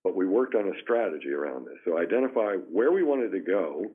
but 0.05 0.15
we 0.15 0.27
worked 0.27 0.55
on 0.55 0.69
a 0.69 0.81
strategy 0.83 1.31
around 1.31 1.67
this. 1.67 1.77
So 1.85 1.99
identify 1.99 2.57
where 2.71 2.93
we 2.93 3.03
wanted 3.03 3.31
to 3.33 3.41
go 3.41 3.87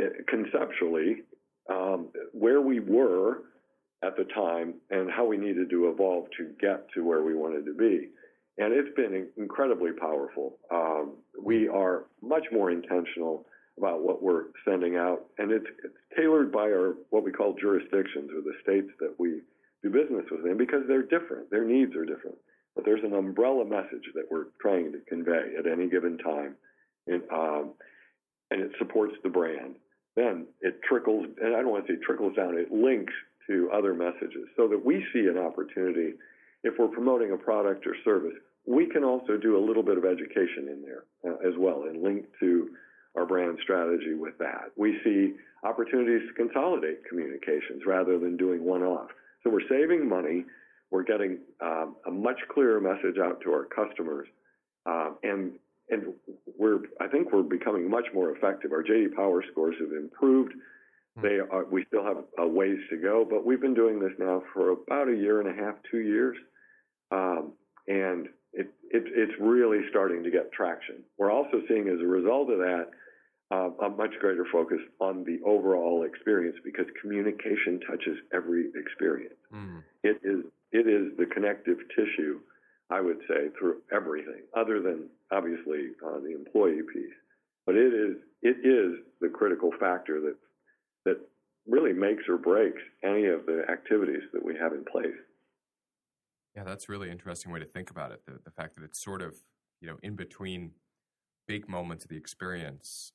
uh, 0.00 0.08
conceptually, 0.28 1.22
um, 1.68 2.08
where 2.32 2.60
we 2.60 2.80
were 2.80 3.38
at 4.02 4.16
the 4.16 4.24
time 4.24 4.74
and 4.90 5.10
how 5.10 5.24
we 5.24 5.36
needed 5.36 5.70
to 5.70 5.88
evolve 5.88 6.26
to 6.36 6.50
get 6.60 6.86
to 6.94 7.04
where 7.04 7.22
we 7.22 7.34
wanted 7.34 7.64
to 7.64 7.74
be. 7.74 8.08
And 8.58 8.72
it's 8.72 8.94
been 8.96 9.28
incredibly 9.36 9.92
powerful. 9.92 10.58
Um, 10.70 11.14
we 11.42 11.68
are 11.68 12.04
much 12.22 12.44
more 12.52 12.70
intentional 12.70 13.46
about 13.78 14.02
what 14.02 14.22
we're 14.22 14.44
sending 14.66 14.96
out, 14.96 15.26
and 15.38 15.52
it's, 15.52 15.66
it's 15.84 15.94
tailored 16.16 16.50
by 16.50 16.62
our 16.62 16.94
what 17.10 17.24
we 17.24 17.32
call 17.32 17.54
jurisdictions 17.60 18.30
or 18.30 18.40
the 18.40 18.54
states 18.62 18.88
that 19.00 19.14
we 19.18 19.42
do 19.82 19.90
business 19.90 20.24
within 20.30 20.56
because 20.56 20.82
they're 20.88 21.02
different. 21.02 21.50
Their 21.50 21.64
needs 21.64 21.94
are 21.94 22.06
different. 22.06 22.36
But 22.74 22.84
there's 22.84 23.04
an 23.04 23.14
umbrella 23.14 23.64
message 23.64 24.04
that 24.14 24.24
we're 24.30 24.46
trying 24.60 24.92
to 24.92 24.98
convey 25.08 25.54
at 25.58 25.66
any 25.66 25.88
given 25.88 26.16
time, 26.18 26.54
and, 27.06 27.22
um, 27.30 27.72
and 28.50 28.62
it 28.62 28.70
supports 28.78 29.14
the 29.22 29.28
brand. 29.28 29.76
Then 30.14 30.46
it 30.62 30.80
trickles, 30.82 31.26
and 31.42 31.54
I 31.54 31.60
don't 31.60 31.70
want 31.70 31.86
to 31.86 31.92
say 31.92 31.98
trickles 32.04 32.34
down, 32.36 32.56
it 32.56 32.72
links 32.72 33.12
to 33.46 33.70
other 33.72 33.94
messages 33.94 34.48
so 34.56 34.68
that 34.68 34.84
we 34.84 35.04
see 35.12 35.26
an 35.26 35.38
opportunity 35.38 36.14
if 36.64 36.74
we're 36.78 36.88
promoting 36.88 37.32
a 37.32 37.36
product 37.36 37.86
or 37.86 37.94
service 38.04 38.36
we 38.66 38.86
can 38.86 39.04
also 39.04 39.36
do 39.36 39.56
a 39.56 39.62
little 39.64 39.82
bit 39.82 39.96
of 39.96 40.04
education 40.04 40.68
in 40.68 40.82
there 40.82 41.04
uh, 41.30 41.36
as 41.46 41.54
well 41.58 41.84
and 41.84 42.02
link 42.02 42.26
to 42.40 42.70
our 43.16 43.26
brand 43.26 43.58
strategy 43.62 44.14
with 44.14 44.36
that 44.38 44.70
we 44.76 44.98
see 45.04 45.34
opportunities 45.64 46.26
to 46.28 46.34
consolidate 46.34 47.04
communications 47.08 47.82
rather 47.86 48.18
than 48.18 48.36
doing 48.36 48.64
one 48.64 48.82
off 48.82 49.10
so 49.42 49.50
we're 49.50 49.68
saving 49.68 50.08
money 50.08 50.44
we're 50.90 51.02
getting 51.02 51.38
um, 51.60 51.96
a 52.06 52.10
much 52.10 52.38
clearer 52.52 52.80
message 52.80 53.18
out 53.22 53.40
to 53.40 53.50
our 53.50 53.64
customers 53.64 54.26
um, 54.86 55.16
and 55.22 55.52
and 55.90 56.14
we're 56.58 56.80
I 57.00 57.08
think 57.08 57.32
we're 57.32 57.42
becoming 57.42 57.88
much 57.88 58.06
more 58.14 58.30
effective. 58.30 58.72
Our 58.72 58.82
JD 58.82 59.14
Power 59.14 59.44
scores 59.50 59.76
have 59.80 59.92
improved. 59.92 60.54
Hmm. 61.16 61.22
They 61.22 61.38
are, 61.38 61.64
we 61.64 61.84
still 61.86 62.04
have 62.04 62.18
a 62.38 62.46
ways 62.46 62.78
to 62.90 62.96
go, 62.96 63.26
but 63.28 63.44
we've 63.44 63.60
been 63.60 63.74
doing 63.74 63.98
this 64.00 64.12
now 64.18 64.42
for 64.52 64.70
about 64.70 65.08
a 65.08 65.16
year 65.16 65.40
and 65.40 65.48
a 65.48 65.62
half, 65.64 65.74
two 65.90 66.00
years, 66.00 66.36
um, 67.10 67.52
and 67.88 68.26
it, 68.52 68.68
it, 68.90 69.04
it's 69.06 69.32
really 69.40 69.80
starting 69.90 70.22
to 70.24 70.30
get 70.30 70.52
traction. 70.52 70.96
We're 71.18 71.32
also 71.32 71.62
seeing, 71.68 71.88
as 71.88 72.00
a 72.00 72.06
result 72.06 72.50
of 72.50 72.58
that, 72.58 72.90
uh, 73.50 73.70
a 73.84 73.88
much 73.88 74.10
greater 74.20 74.46
focus 74.50 74.78
on 75.00 75.24
the 75.24 75.38
overall 75.46 76.04
experience 76.04 76.56
because 76.64 76.86
communication 77.00 77.80
touches 77.88 78.18
every 78.32 78.70
experience. 78.74 79.38
Mm. 79.54 79.82
It 80.02 80.20
is 80.24 80.44
it 80.72 80.88
is 80.88 81.16
the 81.16 81.26
connective 81.26 81.78
tissue, 81.94 82.40
I 82.90 83.00
would 83.00 83.20
say, 83.28 83.48
through 83.58 83.82
everything, 83.92 84.42
other 84.56 84.82
than 84.82 85.08
obviously 85.30 85.90
uh, 86.04 86.18
the 86.18 86.34
employee 86.34 86.82
piece. 86.92 87.14
But 87.66 87.76
it 87.76 87.94
is 87.94 88.16
it 88.42 88.66
is 88.66 88.98
the 89.20 89.28
critical 89.28 89.70
factor 89.78 90.20
that 90.22 90.36
that 91.06 91.18
really 91.66 91.92
makes 91.92 92.24
or 92.28 92.36
breaks 92.36 92.82
any 93.02 93.26
of 93.26 93.46
the 93.46 93.62
activities 93.70 94.22
that 94.32 94.44
we 94.44 94.54
have 94.60 94.72
in 94.72 94.84
place. 94.84 95.16
Yeah, 96.54 96.64
that's 96.64 96.88
really 96.88 97.10
interesting 97.10 97.52
way 97.52 97.60
to 97.60 97.66
think 97.66 97.90
about 97.90 98.12
it. 98.12 98.24
The, 98.26 98.38
the 98.44 98.50
fact 98.50 98.76
that 98.76 98.84
it's 98.84 99.02
sort 99.02 99.22
of, 99.22 99.34
you 99.80 99.88
know, 99.88 99.96
in 100.02 100.16
between 100.16 100.72
big 101.46 101.68
moments 101.68 102.04
of 102.04 102.10
the 102.10 102.16
experience, 102.16 103.12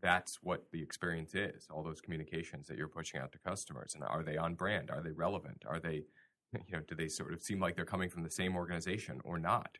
that's 0.00 0.38
what 0.42 0.64
the 0.72 0.82
experience 0.82 1.34
is. 1.34 1.66
All 1.70 1.82
those 1.82 2.00
communications 2.00 2.66
that 2.68 2.76
you're 2.76 2.88
pushing 2.88 3.20
out 3.20 3.32
to 3.32 3.38
customers. 3.38 3.94
And 3.94 4.04
are 4.04 4.22
they 4.22 4.36
on 4.36 4.54
brand? 4.54 4.90
Are 4.90 5.02
they 5.02 5.12
relevant? 5.12 5.64
Are 5.66 5.80
they, 5.80 6.04
you 6.52 6.72
know, 6.72 6.80
do 6.86 6.94
they 6.94 7.08
sort 7.08 7.32
of 7.32 7.42
seem 7.42 7.60
like 7.60 7.76
they're 7.76 7.84
coming 7.84 8.10
from 8.10 8.22
the 8.22 8.30
same 8.30 8.56
organization 8.56 9.20
or 9.24 9.38
not? 9.38 9.78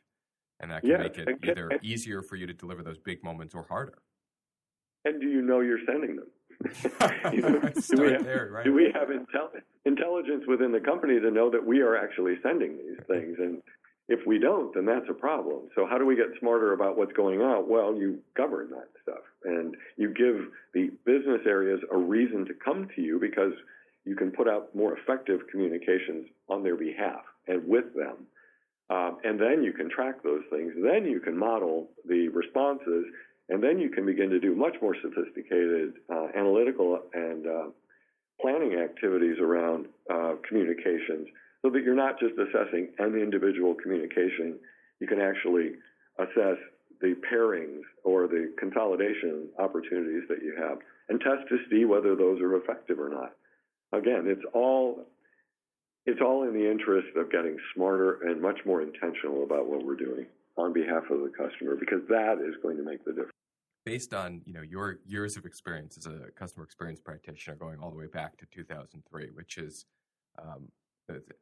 And 0.60 0.70
that 0.70 0.80
can 0.80 0.90
yes, 0.90 1.00
make 1.00 1.18
it 1.18 1.28
either 1.44 1.70
easier 1.82 2.20
for 2.20 2.34
you 2.34 2.46
to 2.46 2.54
deliver 2.54 2.82
those 2.82 2.98
big 2.98 3.22
moments 3.22 3.54
or 3.54 3.64
harder. 3.68 3.98
And 5.04 5.20
do 5.20 5.28
you 5.28 5.40
know 5.40 5.60
you're 5.60 5.78
sending 5.86 6.16
them? 6.16 6.26
Know, 6.64 6.70
do, 7.30 8.02
we 8.02 8.12
have, 8.12 8.24
there, 8.24 8.50
right? 8.52 8.64
do 8.64 8.72
we 8.72 8.92
have 8.94 9.08
intel- 9.08 9.60
intelligence 9.84 10.44
within 10.46 10.72
the 10.72 10.80
company 10.80 11.20
to 11.20 11.30
know 11.30 11.50
that 11.50 11.64
we 11.64 11.80
are 11.80 11.96
actually 11.96 12.34
sending 12.42 12.76
these 12.78 12.98
things? 13.06 13.36
And 13.38 13.62
if 14.08 14.26
we 14.26 14.38
don't, 14.38 14.74
then 14.74 14.86
that's 14.86 15.08
a 15.08 15.14
problem. 15.14 15.68
So 15.74 15.86
how 15.86 15.98
do 15.98 16.06
we 16.06 16.16
get 16.16 16.26
smarter 16.40 16.72
about 16.72 16.96
what's 16.96 17.12
going 17.12 17.40
on? 17.40 17.68
Well, 17.68 17.94
you 17.94 18.18
govern 18.36 18.70
that 18.70 18.88
stuff 19.02 19.22
and 19.44 19.76
you 19.96 20.08
give 20.08 20.48
the 20.74 20.90
business 21.04 21.42
areas 21.46 21.80
a 21.92 21.96
reason 21.96 22.44
to 22.46 22.54
come 22.54 22.88
to 22.96 23.02
you 23.02 23.18
because 23.20 23.52
you 24.04 24.16
can 24.16 24.30
put 24.30 24.48
out 24.48 24.74
more 24.74 24.96
effective 24.96 25.40
communications 25.50 26.28
on 26.48 26.62
their 26.62 26.76
behalf 26.76 27.20
and 27.46 27.66
with 27.68 27.94
them. 27.94 28.26
Um, 28.90 29.18
and 29.22 29.38
then 29.38 29.62
you 29.62 29.74
can 29.74 29.90
track 29.90 30.22
those 30.22 30.42
things. 30.50 30.72
Then 30.82 31.04
you 31.04 31.20
can 31.20 31.36
model 31.36 31.90
the 32.06 32.28
responses 32.28 33.04
and 33.48 33.62
then 33.62 33.78
you 33.78 33.88
can 33.88 34.04
begin 34.04 34.28
to 34.30 34.40
do 34.40 34.54
much 34.54 34.74
more 34.82 34.94
sophisticated 35.00 35.94
uh, 36.12 36.28
analytical 36.36 37.00
and 37.14 37.46
uh, 37.46 37.64
planning 38.40 38.74
activities 38.74 39.36
around 39.40 39.86
uh, 40.12 40.34
communications 40.46 41.28
so 41.62 41.70
that 41.70 41.82
you're 41.82 41.94
not 41.94 42.18
just 42.20 42.34
assessing 42.34 42.88
an 42.98 43.16
individual 43.16 43.74
communication. 43.74 44.58
You 45.00 45.06
can 45.06 45.20
actually 45.20 45.72
assess 46.18 46.58
the 47.00 47.14
pairings 47.32 47.82
or 48.04 48.26
the 48.26 48.52
consolidation 48.58 49.48
opportunities 49.58 50.22
that 50.28 50.42
you 50.42 50.54
have 50.58 50.78
and 51.08 51.20
test 51.20 51.48
to 51.48 51.58
see 51.70 51.84
whether 51.84 52.14
those 52.14 52.40
are 52.40 52.56
effective 52.56 52.98
or 52.98 53.08
not. 53.08 53.32
Again, 53.92 54.24
it's 54.26 54.44
all 54.52 55.06
it's 56.04 56.20
all 56.22 56.44
in 56.44 56.54
the 56.54 56.70
interest 56.70 57.08
of 57.16 57.30
getting 57.30 57.56
smarter 57.74 58.22
and 58.22 58.40
much 58.40 58.58
more 58.64 58.80
intentional 58.80 59.42
about 59.42 59.66
what 59.66 59.84
we're 59.84 59.96
doing 59.96 60.26
on 60.56 60.72
behalf 60.72 61.04
of 61.10 61.20
the 61.20 61.30
customer 61.36 61.76
because 61.76 62.00
that 62.08 62.38
is 62.40 62.54
going 62.62 62.76
to 62.76 62.82
make 62.82 63.04
the 63.04 63.12
difference. 63.12 63.37
Based 63.84 64.12
on 64.12 64.42
you 64.44 64.52
know 64.52 64.62
your 64.62 64.98
years 65.06 65.36
of 65.36 65.46
experience 65.46 65.96
as 65.96 66.06
a 66.06 66.30
customer 66.36 66.64
experience 66.64 67.00
practitioner, 67.00 67.56
going 67.56 67.78
all 67.80 67.90
the 67.90 67.96
way 67.96 68.06
back 68.06 68.36
to 68.38 68.46
2003, 68.50 69.30
which 69.32 69.56
is 69.56 69.86
um, 70.38 70.68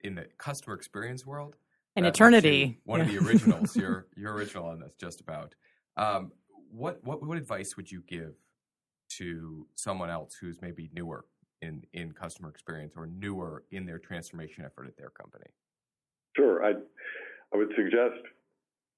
in 0.02 0.14
the 0.14 0.26
customer 0.38 0.74
experience 0.74 1.26
world, 1.26 1.56
an 1.96 2.04
eternity. 2.04 2.78
One 2.84 3.00
yeah. 3.00 3.06
of 3.06 3.12
the 3.12 3.18
originals. 3.28 3.76
you're 3.76 4.06
you're 4.16 4.32
original 4.32 4.66
on 4.66 4.80
this, 4.80 4.94
just 5.00 5.20
about. 5.20 5.54
Um, 5.96 6.32
what 6.70 7.00
what 7.02 7.26
what 7.26 7.38
advice 7.38 7.76
would 7.76 7.90
you 7.90 8.02
give 8.06 8.34
to 9.08 9.66
someone 9.74 10.10
else 10.10 10.36
who's 10.40 10.60
maybe 10.60 10.90
newer 10.92 11.24
in 11.62 11.82
in 11.94 12.12
customer 12.12 12.48
experience 12.48 12.94
or 12.96 13.06
newer 13.06 13.64
in 13.70 13.86
their 13.86 13.98
transformation 13.98 14.64
effort 14.64 14.86
at 14.86 14.96
their 14.96 15.10
company? 15.10 15.46
Sure, 16.36 16.64
I 16.64 16.72
I 17.52 17.56
would 17.56 17.72
suggest 17.76 18.22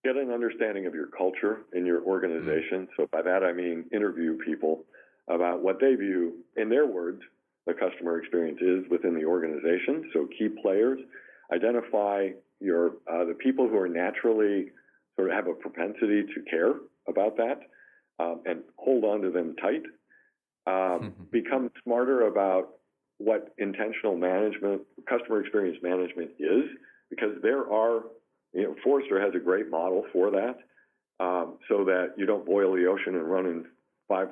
get 0.04 0.16
an 0.16 0.30
understanding 0.30 0.86
of 0.86 0.94
your 0.94 1.08
culture 1.08 1.62
in 1.72 1.84
your 1.84 2.02
organization. 2.02 2.82
Mm-hmm. 2.82 3.02
So 3.02 3.08
by 3.10 3.22
that 3.22 3.42
I 3.42 3.52
mean 3.52 3.84
interview 3.92 4.38
people 4.44 4.84
about 5.28 5.62
what 5.62 5.80
they 5.80 5.94
view, 5.94 6.44
in 6.56 6.68
their 6.68 6.86
words, 6.86 7.20
the 7.66 7.74
customer 7.74 8.18
experience 8.18 8.60
is 8.62 8.90
within 8.90 9.14
the 9.14 9.24
organization. 9.24 10.10
So 10.12 10.26
key 10.38 10.48
players, 10.62 10.98
identify 11.52 12.30
your 12.60 12.92
uh, 13.12 13.24
the 13.24 13.36
people 13.38 13.68
who 13.68 13.76
are 13.76 13.88
naturally 13.88 14.70
sort 15.16 15.30
of 15.30 15.34
have 15.34 15.46
a 15.48 15.54
propensity 15.54 16.22
to 16.22 16.42
care 16.50 16.74
about 17.08 17.36
that 17.36 17.60
um, 18.18 18.40
and 18.46 18.60
hold 18.76 19.04
on 19.04 19.20
to 19.22 19.30
them 19.30 19.54
tight. 19.56 19.82
Um, 20.66 20.74
mm-hmm. 20.74 21.24
Become 21.30 21.70
smarter 21.84 22.26
about 22.26 22.70
what 23.18 23.52
intentional 23.58 24.16
management, 24.16 24.82
customer 25.08 25.40
experience 25.40 25.78
management 25.82 26.30
is, 26.38 26.64
because 27.10 27.32
there 27.42 27.70
are, 27.72 28.02
you 28.58 28.64
know, 28.64 28.74
Forrester 28.82 29.20
has 29.20 29.34
a 29.36 29.38
great 29.38 29.70
model 29.70 30.04
for 30.12 30.32
that, 30.32 30.58
um, 31.20 31.58
so 31.68 31.84
that 31.84 32.14
you 32.16 32.26
don't 32.26 32.44
boil 32.44 32.74
the 32.74 32.86
ocean 32.86 33.14
and 33.14 33.30
run 33.30 33.46
in 33.46 33.64
five 34.08 34.28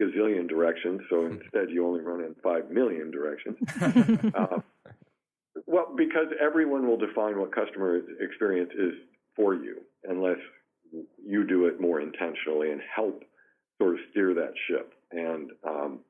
gazillion 0.00 0.46
directions. 0.46 1.00
So 1.08 1.22
hmm. 1.26 1.40
instead, 1.40 1.70
you 1.70 1.86
only 1.86 2.00
run 2.00 2.20
in 2.20 2.34
five 2.42 2.70
million 2.70 3.10
directions. 3.10 3.56
uh, 4.34 4.58
well, 5.66 5.94
because 5.96 6.26
everyone 6.40 6.86
will 6.86 6.98
define 6.98 7.38
what 7.38 7.54
customer 7.54 8.02
experience 8.20 8.70
is 8.78 8.92
for 9.34 9.54
you, 9.54 9.80
unless 10.04 10.38
you 11.24 11.46
do 11.46 11.66
it 11.66 11.80
more 11.80 12.02
intentionally 12.02 12.72
and 12.72 12.82
help 12.94 13.22
sort 13.80 13.94
of 13.94 14.00
steer 14.10 14.34
that 14.34 14.52
ship 14.68 14.92
and 15.12 15.50
um, 15.66 16.00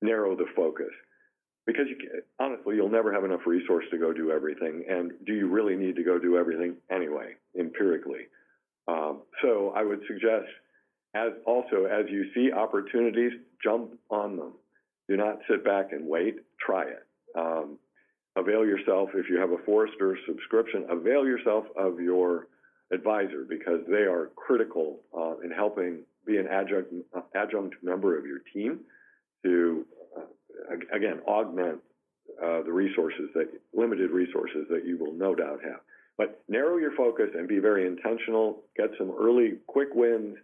narrow 0.00 0.34
the 0.34 0.46
focus. 0.56 0.92
Because 1.66 1.86
you, 1.88 2.22
honestly, 2.40 2.76
you'll 2.76 2.90
never 2.90 3.12
have 3.12 3.24
enough 3.24 3.46
resource 3.46 3.84
to 3.92 3.98
go 3.98 4.12
do 4.12 4.32
everything. 4.32 4.84
And 4.88 5.12
do 5.24 5.32
you 5.32 5.48
really 5.48 5.76
need 5.76 5.96
to 5.96 6.02
go 6.02 6.18
do 6.18 6.36
everything 6.36 6.76
anyway, 6.90 7.34
empirically? 7.58 8.26
Um, 8.88 9.22
so 9.42 9.72
I 9.76 9.84
would 9.84 10.00
suggest, 10.08 10.46
as 11.14 11.32
also 11.46 11.84
as 11.84 12.06
you 12.10 12.24
see 12.34 12.50
opportunities, 12.52 13.32
jump 13.62 13.92
on 14.10 14.36
them. 14.36 14.52
Do 15.08 15.16
not 15.16 15.38
sit 15.48 15.64
back 15.64 15.92
and 15.92 16.06
wait. 16.06 16.36
Try 16.64 16.84
it. 16.84 17.06
Um, 17.36 17.78
avail 18.36 18.64
yourself 18.64 19.10
if 19.14 19.28
you 19.28 19.38
have 19.38 19.50
a 19.50 19.58
Forrester 19.64 20.18
subscription. 20.26 20.86
Avail 20.90 21.26
yourself 21.26 21.64
of 21.76 22.00
your 22.00 22.48
advisor 22.92 23.44
because 23.48 23.80
they 23.88 24.04
are 24.04 24.30
critical 24.36 25.00
uh, 25.16 25.38
in 25.44 25.50
helping 25.50 26.00
be 26.26 26.38
an 26.38 26.46
adjunct, 26.46 26.92
adjunct 27.34 27.74
member 27.82 28.18
of 28.18 28.26
your 28.26 28.38
team 28.52 28.80
to, 29.44 29.84
again, 30.94 31.20
augment 31.26 31.80
uh, 32.42 32.62
the 32.62 32.72
resources 32.72 33.28
that 33.34 33.48
limited 33.74 34.10
resources 34.10 34.66
that 34.70 34.86
you 34.86 34.96
will 34.98 35.12
no 35.12 35.34
doubt 35.34 35.60
have. 35.62 35.80
But 36.18 36.42
narrow 36.48 36.76
your 36.76 36.94
focus 36.96 37.30
and 37.34 37.48
be 37.48 37.58
very 37.58 37.86
intentional. 37.86 38.62
Get 38.76 38.90
some 38.98 39.12
early 39.18 39.54
quick 39.66 39.88
wins, 39.94 40.36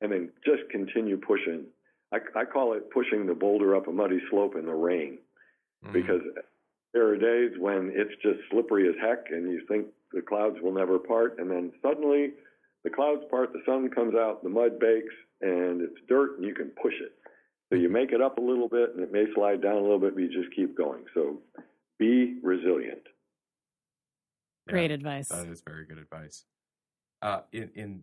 and 0.00 0.12
then 0.12 0.30
just 0.44 0.68
continue 0.70 1.16
pushing. 1.16 1.64
I, 2.12 2.18
I 2.36 2.44
call 2.44 2.74
it 2.74 2.90
pushing 2.90 3.26
the 3.26 3.34
boulder 3.34 3.76
up 3.76 3.88
a 3.88 3.92
muddy 3.92 4.20
slope 4.30 4.56
in 4.56 4.66
the 4.66 4.74
rain, 4.74 5.18
mm-hmm. 5.84 5.92
because 5.92 6.22
there 6.94 7.06
are 7.08 7.16
days 7.16 7.58
when 7.58 7.92
it's 7.94 8.14
just 8.22 8.38
slippery 8.50 8.88
as 8.88 8.94
heck, 9.00 9.26
and 9.30 9.50
you 9.50 9.62
think 9.68 9.86
the 10.12 10.22
clouds 10.22 10.56
will 10.62 10.72
never 10.72 10.98
part, 10.98 11.38
and 11.38 11.50
then 11.50 11.72
suddenly 11.82 12.32
the 12.84 12.90
clouds 12.90 13.22
part, 13.30 13.52
the 13.52 13.62
sun 13.66 13.90
comes 13.90 14.14
out, 14.14 14.42
the 14.42 14.48
mud 14.48 14.78
bakes, 14.78 15.14
and 15.42 15.82
it's 15.82 16.00
dirt, 16.08 16.38
and 16.38 16.46
you 16.46 16.54
can 16.54 16.70
push 16.80 16.94
it. 17.00 17.12
So 17.70 17.76
you 17.76 17.88
make 17.88 18.12
it 18.12 18.22
up 18.22 18.38
a 18.38 18.40
little 18.40 18.68
bit, 18.68 18.94
and 18.94 19.02
it 19.02 19.12
may 19.12 19.24
slide 19.34 19.62
down 19.62 19.76
a 19.76 19.80
little 19.80 19.98
bit, 19.98 20.14
but 20.14 20.22
you 20.22 20.28
just 20.28 20.54
keep 20.54 20.76
going. 20.76 21.04
So 21.14 21.38
be 21.98 22.38
resilient. 22.42 23.02
Great 24.68 24.90
advice. 24.90 25.28
That 25.28 25.46
is 25.46 25.62
very 25.66 25.84
good 25.84 25.98
advice. 25.98 26.44
Uh, 27.20 27.40
in, 27.52 27.70
in 27.74 28.02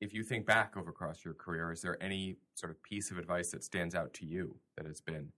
if 0.00 0.12
you 0.12 0.24
think 0.24 0.46
back 0.46 0.76
over 0.76 0.90
across 0.90 1.24
your 1.24 1.34
career, 1.34 1.70
is 1.70 1.80
there 1.80 2.02
any 2.02 2.36
sort 2.54 2.70
of 2.70 2.82
piece 2.82 3.10
of 3.10 3.18
advice 3.18 3.50
that 3.52 3.62
stands 3.62 3.94
out 3.94 4.12
to 4.14 4.26
you 4.26 4.56
that 4.76 4.86
has 4.86 5.00
been, 5.00 5.28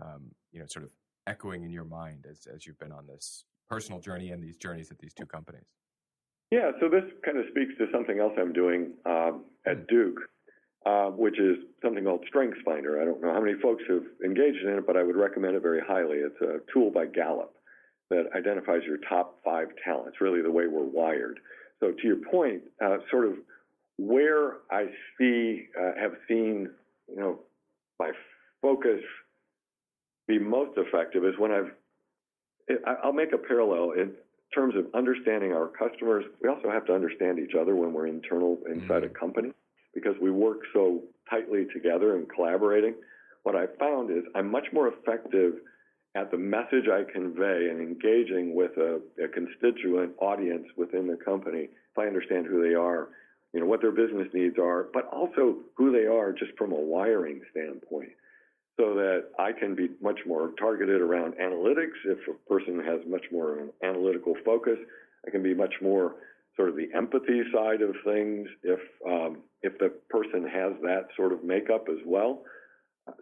um, 0.00 0.30
you 0.50 0.60
know, 0.60 0.66
sort 0.66 0.84
of 0.84 0.90
echoing 1.26 1.62
in 1.62 1.70
your 1.70 1.84
mind 1.84 2.24
as 2.28 2.46
as 2.52 2.66
you've 2.66 2.78
been 2.78 2.92
on 2.92 3.06
this 3.06 3.44
personal 3.68 4.00
journey 4.00 4.30
and 4.30 4.42
these 4.42 4.56
journeys 4.56 4.90
at 4.90 4.98
these 4.98 5.12
two 5.12 5.26
companies? 5.26 5.66
Yeah, 6.50 6.70
so 6.80 6.88
this 6.88 7.04
kind 7.24 7.36
of 7.38 7.44
speaks 7.50 7.74
to 7.78 7.86
something 7.92 8.18
else 8.18 8.32
I'm 8.38 8.54
doing 8.54 8.92
um, 9.04 9.44
at 9.66 9.76
hmm. 9.76 9.84
Duke, 9.88 10.20
uh, 10.88 11.10
which 11.10 11.38
is 11.38 11.58
something 11.82 12.04
called 12.04 12.24
Strengths 12.28 12.60
Finder. 12.64 13.02
I 13.02 13.04
don't 13.04 13.20
know 13.20 13.32
how 13.32 13.40
many 13.40 13.60
folks 13.60 13.82
have 13.88 14.04
engaged 14.24 14.64
in 14.64 14.70
it, 14.70 14.86
but 14.86 14.96
I 14.96 15.02
would 15.02 15.16
recommend 15.16 15.54
it 15.54 15.60
very 15.60 15.82
highly. 15.86 16.16
It's 16.18 16.40
a 16.40 16.60
tool 16.72 16.90
by 16.90 17.04
Gallup 17.04 17.54
that 18.08 18.24
identifies 18.34 18.80
your 18.86 18.96
top 19.06 19.38
five 19.44 19.68
talents, 19.84 20.18
really 20.20 20.40
the 20.40 20.50
way 20.50 20.66
we're 20.66 20.82
wired. 20.82 21.40
So 21.80 21.90
to 21.90 22.06
your 22.06 22.16
point, 22.30 22.62
uh, 22.82 22.98
sort 23.10 23.26
of 23.26 23.34
where 23.98 24.58
I 24.70 24.86
see, 25.18 25.66
uh, 25.78 25.90
have 26.00 26.12
seen, 26.26 26.70
you 27.06 27.16
know, 27.16 27.40
my 27.98 28.12
focus 28.62 29.00
be 30.26 30.38
most 30.38 30.78
effective 30.78 31.22
is 31.24 31.34
when 31.38 31.52
I've, 31.52 31.72
I'll 33.04 33.12
make 33.12 33.34
a 33.34 33.38
parallel 33.38 33.90
in 33.90 34.12
terms 34.54 34.74
of 34.74 34.86
understanding 34.94 35.52
our 35.52 35.68
customers. 35.68 36.24
We 36.42 36.48
also 36.48 36.70
have 36.70 36.86
to 36.86 36.94
understand 36.94 37.38
each 37.38 37.54
other 37.60 37.76
when 37.76 37.92
we're 37.92 38.06
internal 38.06 38.56
inside 38.66 39.02
mm-hmm. 39.02 39.16
a 39.16 39.18
company 39.18 39.52
because 39.94 40.14
we 40.20 40.30
work 40.30 40.60
so 40.72 41.02
tightly 41.30 41.66
together 41.72 42.16
and 42.16 42.28
collaborating. 42.28 42.94
What 43.42 43.56
I 43.56 43.66
found 43.78 44.10
is 44.10 44.24
I'm 44.34 44.50
much 44.50 44.66
more 44.72 44.88
effective 44.88 45.54
at 46.14 46.30
the 46.30 46.38
message 46.38 46.88
I 46.90 47.04
convey 47.10 47.68
and 47.70 47.80
engaging 47.80 48.54
with 48.54 48.72
a, 48.76 49.00
a 49.22 49.28
constituent 49.28 50.12
audience 50.20 50.66
within 50.76 51.06
the 51.06 51.16
company 51.16 51.64
if 51.64 51.98
I 51.98 52.06
understand 52.06 52.46
who 52.46 52.66
they 52.66 52.74
are, 52.74 53.08
you 53.52 53.60
know, 53.60 53.66
what 53.66 53.80
their 53.80 53.92
business 53.92 54.28
needs 54.32 54.56
are, 54.58 54.88
but 54.92 55.06
also 55.12 55.56
who 55.76 55.92
they 55.92 56.06
are 56.06 56.32
just 56.32 56.52
from 56.56 56.72
a 56.72 56.80
wiring 56.80 57.40
standpoint 57.50 58.10
so 58.78 58.94
that 58.94 59.24
I 59.38 59.52
can 59.52 59.74
be 59.74 59.90
much 60.00 60.20
more 60.26 60.52
targeted 60.58 61.00
around 61.00 61.34
analytics. 61.34 61.98
If 62.04 62.18
a 62.28 62.48
person 62.48 62.80
has 62.84 63.00
much 63.08 63.24
more 63.32 63.52
of 63.52 63.58
an 63.58 63.70
analytical 63.82 64.34
focus, 64.44 64.78
I 65.26 65.30
can 65.30 65.42
be 65.42 65.54
much 65.54 65.74
more 65.82 66.14
sort 66.58 66.68
of 66.68 66.76
the 66.76 66.88
empathy 66.94 67.42
side 67.54 67.80
of 67.80 67.94
things. 68.04 68.48
If 68.62 68.80
um, 69.08 69.38
if 69.62 69.78
the 69.78 69.90
person 70.10 70.42
has 70.42 70.72
that 70.82 71.06
sort 71.16 71.32
of 71.32 71.42
makeup 71.42 71.86
as 71.88 71.98
well, 72.04 72.42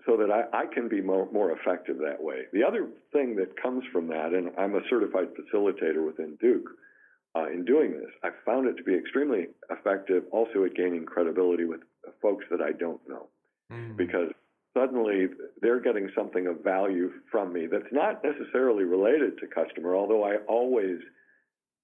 so 0.04 0.16
that 0.16 0.30
I, 0.30 0.62
I 0.62 0.66
can 0.66 0.88
be 0.88 1.00
more, 1.00 1.28
more 1.32 1.52
effective 1.52 1.98
that 1.98 2.22
way. 2.22 2.42
The 2.52 2.64
other 2.64 2.88
thing 3.12 3.36
that 3.36 3.60
comes 3.60 3.84
from 3.92 4.08
that, 4.08 4.32
and 4.32 4.50
I'm 4.58 4.74
a 4.74 4.80
certified 4.90 5.28
facilitator 5.34 6.04
within 6.04 6.36
Duke. 6.40 6.68
Uh, 7.34 7.48
in 7.50 7.64
doing 7.64 7.92
this, 7.92 8.10
I 8.24 8.30
found 8.46 8.66
it 8.66 8.76
to 8.78 8.82
be 8.82 8.94
extremely 8.94 9.48
effective 9.70 10.24
also 10.32 10.64
at 10.64 10.74
gaining 10.74 11.04
credibility 11.04 11.66
with 11.66 11.80
folks 12.22 12.46
that 12.50 12.62
I 12.62 12.72
don't 12.72 13.00
know. 13.06 13.26
Mm. 13.70 13.96
Because 13.96 14.30
suddenly 14.76 15.28
they're 15.60 15.80
getting 15.80 16.10
something 16.16 16.46
of 16.46 16.64
value 16.64 17.10
from 17.30 17.52
me 17.52 17.66
that's 17.66 17.92
not 17.92 18.22
necessarily 18.24 18.84
related 18.84 19.38
to 19.38 19.46
customer, 19.46 19.94
although 19.94 20.24
I 20.24 20.36
always 20.48 20.98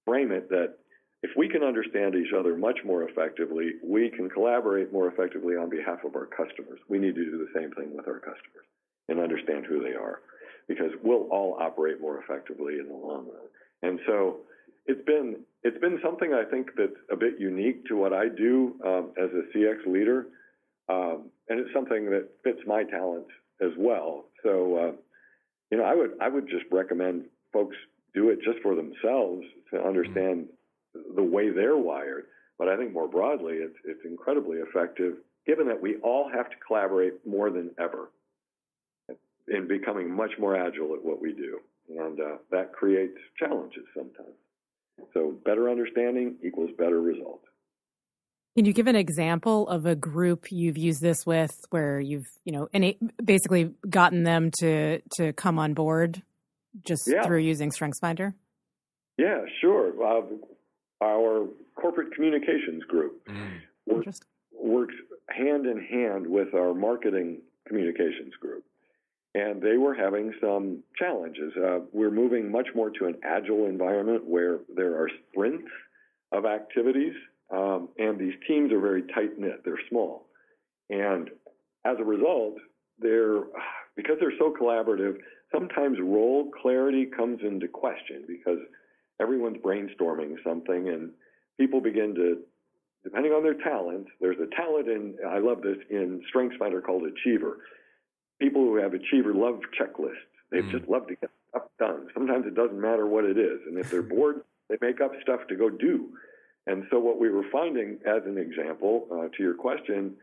frame 0.05 0.31
it 0.31 0.49
that 0.49 0.75
if 1.23 1.31
we 1.35 1.49
can 1.49 1.63
understand 1.63 2.15
each 2.15 2.33
other 2.37 2.55
much 2.55 2.79
more 2.85 3.03
effectively, 3.09 3.71
we 3.83 4.09
can 4.09 4.29
collaborate 4.29 4.93
more 4.93 5.07
effectively 5.07 5.55
on 5.55 5.69
behalf 5.69 5.99
of 6.05 6.15
our 6.15 6.27
customers. 6.27 6.79
We 6.89 6.99
need 6.99 7.15
to 7.15 7.25
do 7.25 7.37
the 7.37 7.59
same 7.59 7.71
thing 7.71 7.95
with 7.95 8.07
our 8.07 8.19
customers 8.19 8.67
and 9.09 9.19
understand 9.19 9.65
who 9.65 9.81
they 9.81 9.95
are 9.95 10.19
because 10.67 10.91
we'll 11.01 11.27
all 11.31 11.57
operate 11.59 11.99
more 11.99 12.21
effectively 12.21 12.79
in 12.79 12.87
the 12.87 12.93
long 12.93 13.25
run. 13.25 13.47
And 13.81 13.99
so 14.05 14.37
it's 14.85 15.03
been 15.05 15.37
it's 15.63 15.79
been 15.79 15.99
something 16.03 16.33
I 16.33 16.43
think 16.49 16.71
that's 16.77 16.99
a 17.11 17.15
bit 17.15 17.39
unique 17.39 17.85
to 17.87 17.95
what 17.95 18.13
I 18.13 18.27
do 18.27 18.75
um, 18.85 19.11
as 19.17 19.29
a 19.31 19.57
CX 19.57 19.87
leader 19.87 20.27
um, 20.89 21.29
and 21.49 21.59
it's 21.59 21.73
something 21.73 22.09
that 22.09 22.29
fits 22.43 22.59
my 22.65 22.83
talents 22.83 23.29
as 23.61 23.71
well. 23.77 24.25
So, 24.43 24.77
uh, 24.77 24.91
you 25.71 25.77
know, 25.77 25.83
I 25.83 25.95
would 25.95 26.11
I 26.21 26.27
would 26.27 26.47
just 26.47 26.65
recommend 26.71 27.25
folks 27.51 27.75
do 28.13 28.29
it 28.29 28.39
just 28.43 28.59
for 28.61 28.75
themselves 28.75 29.43
to 29.71 29.81
understand. 29.81 30.47
The 31.15 31.23
way 31.23 31.49
they're 31.49 31.77
wired. 31.77 32.25
But 32.57 32.67
I 32.69 32.77
think 32.77 32.93
more 32.93 33.07
broadly, 33.07 33.55
it's 33.55 33.75
it's 33.83 34.05
incredibly 34.05 34.57
effective, 34.59 35.15
given 35.45 35.67
that 35.67 35.81
we 35.81 35.97
all 35.97 36.29
have 36.33 36.49
to 36.49 36.55
collaborate 36.65 37.25
more 37.25 37.49
than 37.49 37.71
ever 37.79 38.09
in 39.47 39.67
becoming 39.67 40.09
much 40.09 40.31
more 40.39 40.55
agile 40.55 40.93
at 40.93 41.03
what 41.03 41.21
we 41.21 41.33
do. 41.33 41.59
and 41.89 42.19
uh, 42.19 42.37
that 42.51 42.71
creates 42.71 43.17
challenges 43.37 43.83
sometimes. 43.95 44.35
So 45.13 45.33
better 45.43 45.69
understanding 45.69 46.35
equals 46.43 46.69
better 46.77 47.01
results. 47.01 47.45
Can 48.55 48.65
you 48.65 48.71
give 48.73 48.87
an 48.87 48.95
example 48.95 49.67
of 49.67 49.85
a 49.87 49.95
group 49.95 50.51
you've 50.51 50.77
used 50.77 51.01
this 51.01 51.25
with, 51.25 51.51
where 51.71 51.99
you've 51.99 52.27
you 52.45 52.51
know, 52.53 52.69
any, 52.73 52.97
basically 53.23 53.73
gotten 53.89 54.23
them 54.23 54.51
to 54.59 55.01
to 55.17 55.33
come 55.33 55.57
on 55.59 55.73
board 55.73 56.21
just 56.85 57.07
Yeah. 57.11 57.23
through 57.25 57.39
using 57.39 57.71
StrengthsFinder? 57.71 58.33
Yeah, 59.17 59.45
sure. 59.59 59.89
Uh, 60.01 60.21
our 61.01 61.47
corporate 61.75 62.13
communications 62.13 62.83
group 62.85 63.25
Mm. 63.27 63.61
works, 63.85 64.19
works 64.51 64.95
hand 65.29 65.65
in 65.65 65.79
hand 65.79 66.27
with 66.27 66.53
our 66.53 66.73
marketing 66.73 67.41
communications 67.67 68.35
group. 68.35 68.63
And 69.35 69.61
they 69.61 69.77
were 69.77 69.95
having 69.95 70.33
some 70.39 70.83
challenges. 70.95 71.55
Uh, 71.57 71.79
we're 71.91 72.11
moving 72.11 72.51
much 72.51 72.67
more 72.75 72.91
to 72.91 73.05
an 73.07 73.17
agile 73.23 73.65
environment 73.65 74.23
where 74.25 74.59
there 74.75 74.95
are 74.95 75.09
sprints 75.31 75.67
of 76.31 76.45
activities, 76.45 77.15
um, 77.49 77.89
and 77.97 78.19
these 78.19 78.35
teams 78.47 78.71
are 78.71 78.79
very 78.79 79.01
tight 79.13 79.37
knit. 79.39 79.63
They're 79.65 79.79
small. 79.89 80.27
And 80.89 81.29
as 81.85 81.97
a 81.99 82.03
result, 82.03 82.55
they're, 82.99 83.41
because 83.95 84.17
they're 84.19 84.37
so 84.37 84.53
collaborative, 84.53 85.17
sometimes 85.51 85.97
role 85.99 86.51
clarity 86.61 87.05
comes 87.05 87.39
into 87.41 87.67
question 87.67 88.25
because 88.27 88.59
everyone's 89.19 89.57
brainstorming 89.57 90.35
something 90.43 90.89
and 90.89 91.11
people 91.59 91.79
begin 91.81 92.13
to 92.15 92.37
depending 93.03 93.31
on 93.31 93.43
their 93.43 93.53
talent 93.55 94.07
there's 94.21 94.37
a 94.39 94.55
talent 94.55 94.87
in 94.87 95.15
i 95.29 95.37
love 95.39 95.61
this 95.61 95.77
in 95.89 96.21
strengthsfinder 96.33 96.83
called 96.83 97.03
achiever. 97.05 97.59
People 98.41 98.63
who 98.63 98.75
have 98.75 98.93
achiever 98.93 99.33
love 99.33 99.59
checklists. 99.79 100.27
They 100.51 100.57
Mm. 100.61 100.71
just 100.71 100.89
love 100.89 101.07
to 101.07 101.15
get 101.15 101.29
stuff 101.49 101.63
done. 101.79 102.09
Sometimes 102.13 102.45
it 102.45 102.55
doesn't 102.55 102.79
matter 102.79 103.05
what 103.07 103.23
it 103.23 103.37
is 103.37 103.61
and 103.67 103.77
if 103.77 103.89
they're 103.89 104.01
bored 104.15 104.41
they 104.69 104.77
make 104.81 105.01
up 105.01 105.11
stuff 105.21 105.41
to 105.47 105.55
go 105.55 105.69
do. 105.69 106.09
And 106.67 106.85
so 106.89 106.99
what 106.99 107.19
we 107.19 107.29
were 107.29 107.43
finding 107.51 107.99
as 108.05 108.23
an 108.25 108.37
example 108.37 109.07
uh, 109.11 109.27
to 109.35 109.43
your 109.43 109.53
question 109.53 110.15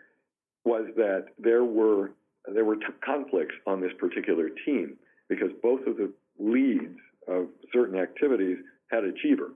was 0.65 0.87
that 0.97 1.27
there 1.39 1.65
were 1.65 2.13
there 2.53 2.65
were 2.65 2.77
t- 2.77 2.87
conflicts 3.05 3.55
on 3.67 3.81
this 3.81 3.93
particular 3.99 4.49
team 4.67 4.97
because 5.29 5.51
both 5.63 5.87
of 5.87 5.97
the 5.99 6.11
leads 6.39 6.99
of 7.29 7.49
certain 7.73 7.99
activities 7.99 8.57
had 8.91 9.05
achiever 9.05 9.51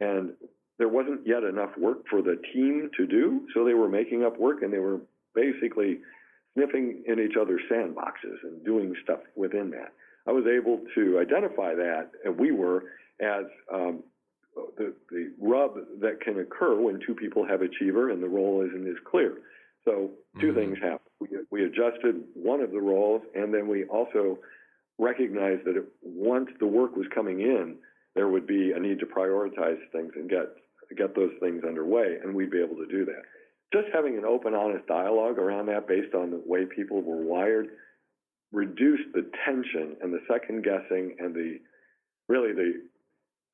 and 0.00 0.32
there 0.78 0.88
wasn't 0.88 1.26
yet 1.26 1.42
enough 1.42 1.70
work 1.78 2.06
for 2.08 2.20
the 2.22 2.36
team 2.52 2.90
to 2.96 3.06
do 3.06 3.46
so 3.54 3.64
they 3.64 3.74
were 3.74 3.88
making 3.88 4.24
up 4.24 4.38
work 4.38 4.62
and 4.62 4.72
they 4.72 4.78
were 4.78 5.00
basically 5.34 6.00
sniffing 6.54 7.02
in 7.06 7.20
each 7.20 7.36
other's 7.40 7.60
sandboxes 7.70 8.38
and 8.42 8.64
doing 8.64 8.94
stuff 9.02 9.20
within 9.36 9.70
that. 9.70 9.92
I 10.26 10.32
was 10.32 10.44
able 10.46 10.80
to 10.94 11.18
identify 11.18 11.74
that 11.74 12.10
and 12.24 12.38
we 12.38 12.50
were 12.52 12.84
as 13.20 13.44
um, 13.72 14.02
the, 14.76 14.94
the 15.10 15.32
rub 15.40 15.74
that 16.00 16.20
can 16.20 16.38
occur 16.40 16.74
when 16.80 17.00
two 17.06 17.14
people 17.14 17.46
have 17.46 17.62
achiever 17.62 18.10
and 18.10 18.22
the 18.22 18.28
role 18.28 18.62
isn't 18.66 18.86
as 18.88 18.96
clear. 19.10 19.38
So 19.84 20.10
2 20.40 20.48
Mhm. 20.48 20.54
things 20.54 20.78
happened. 20.78 21.00
We, 21.20 21.28
we 21.50 21.64
adjusted 21.64 22.22
one 22.34 22.60
of 22.60 22.72
the 22.72 22.80
roles 22.80 23.22
and 23.34 23.52
then 23.54 23.68
we 23.68 23.84
also 23.84 24.38
recognized 24.98 25.64
that 25.64 25.76
it, 25.76 25.84
once 26.02 26.48
the 26.58 26.66
work 26.66 26.96
was 26.96 27.06
coming 27.14 27.40
in, 27.40 27.76
there 28.16 28.28
would 28.28 28.46
be 28.46 28.72
a 28.72 28.80
need 28.80 28.98
to 28.98 29.06
prioritize 29.06 29.78
things 29.92 30.12
and 30.16 30.28
get 30.28 30.48
get 30.96 31.14
those 31.14 31.32
things 31.40 31.62
underway, 31.64 32.16
and 32.22 32.34
we'd 32.34 32.50
be 32.50 32.62
able 32.62 32.76
to 32.76 32.86
do 32.86 33.04
that. 33.04 33.22
Just 33.72 33.88
having 33.92 34.16
an 34.16 34.24
open, 34.24 34.54
honest 34.54 34.86
dialogue 34.86 35.38
around 35.38 35.66
that, 35.66 35.86
based 35.86 36.14
on 36.14 36.30
the 36.30 36.40
way 36.46 36.64
people 36.64 37.02
were 37.02 37.22
wired, 37.22 37.68
reduced 38.52 39.12
the 39.12 39.30
tension 39.44 39.96
and 40.00 40.12
the 40.12 40.20
second 40.30 40.64
guessing 40.64 41.16
and 41.18 41.34
the 41.34 41.58
really 42.28 42.52
the 42.52 42.82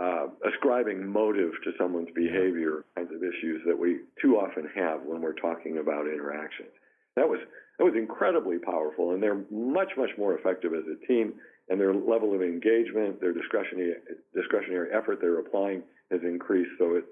uh, 0.02 0.26
ascribing 0.48 1.06
motive 1.06 1.52
to 1.64 1.72
someone's 1.78 2.08
behavior 2.14 2.84
kinds 2.96 3.10
of 3.14 3.22
issues 3.22 3.60
that 3.66 3.78
we 3.78 4.00
too 4.20 4.36
often 4.36 4.68
have 4.74 5.00
when 5.04 5.20
we're 5.20 5.34
talking 5.34 5.78
about 5.78 6.06
interactions. 6.06 6.70
That 7.16 7.28
was 7.28 7.40
that 7.78 7.84
was 7.84 7.94
incredibly 7.96 8.58
powerful, 8.58 9.12
and 9.12 9.22
they're 9.22 9.42
much 9.50 9.90
much 9.96 10.10
more 10.16 10.38
effective 10.38 10.72
as 10.74 10.84
a 10.86 11.06
team. 11.06 11.34
And 11.68 11.80
their 11.80 11.94
level 11.94 12.34
of 12.34 12.42
engagement, 12.42 13.20
their 13.20 13.32
discretionary 13.32 13.94
discretionary 14.34 14.90
effort 14.92 15.18
they're 15.20 15.38
applying 15.38 15.82
has 16.10 16.20
increased. 16.22 16.70
So 16.78 16.96
it 16.96 17.04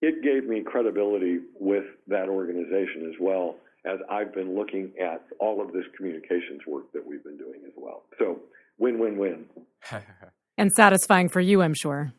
it 0.00 0.22
gave 0.22 0.48
me 0.48 0.62
credibility 0.62 1.40
with 1.58 1.84
that 2.06 2.28
organization 2.28 3.06
as 3.08 3.20
well 3.20 3.56
as 3.86 3.98
I've 4.10 4.34
been 4.34 4.56
looking 4.56 4.92
at 5.02 5.24
all 5.40 5.60
of 5.60 5.72
this 5.72 5.84
communications 5.96 6.60
work 6.66 6.92
that 6.92 7.04
we've 7.04 7.24
been 7.24 7.38
doing 7.38 7.60
as 7.66 7.72
well. 7.76 8.02
So 8.18 8.40
win 8.78 8.98
win 8.98 9.18
win. 9.18 9.46
And 10.60 10.72
satisfying 10.72 11.28
for 11.28 11.40
you, 11.40 11.62
I'm 11.62 11.72
sure. 11.72 12.12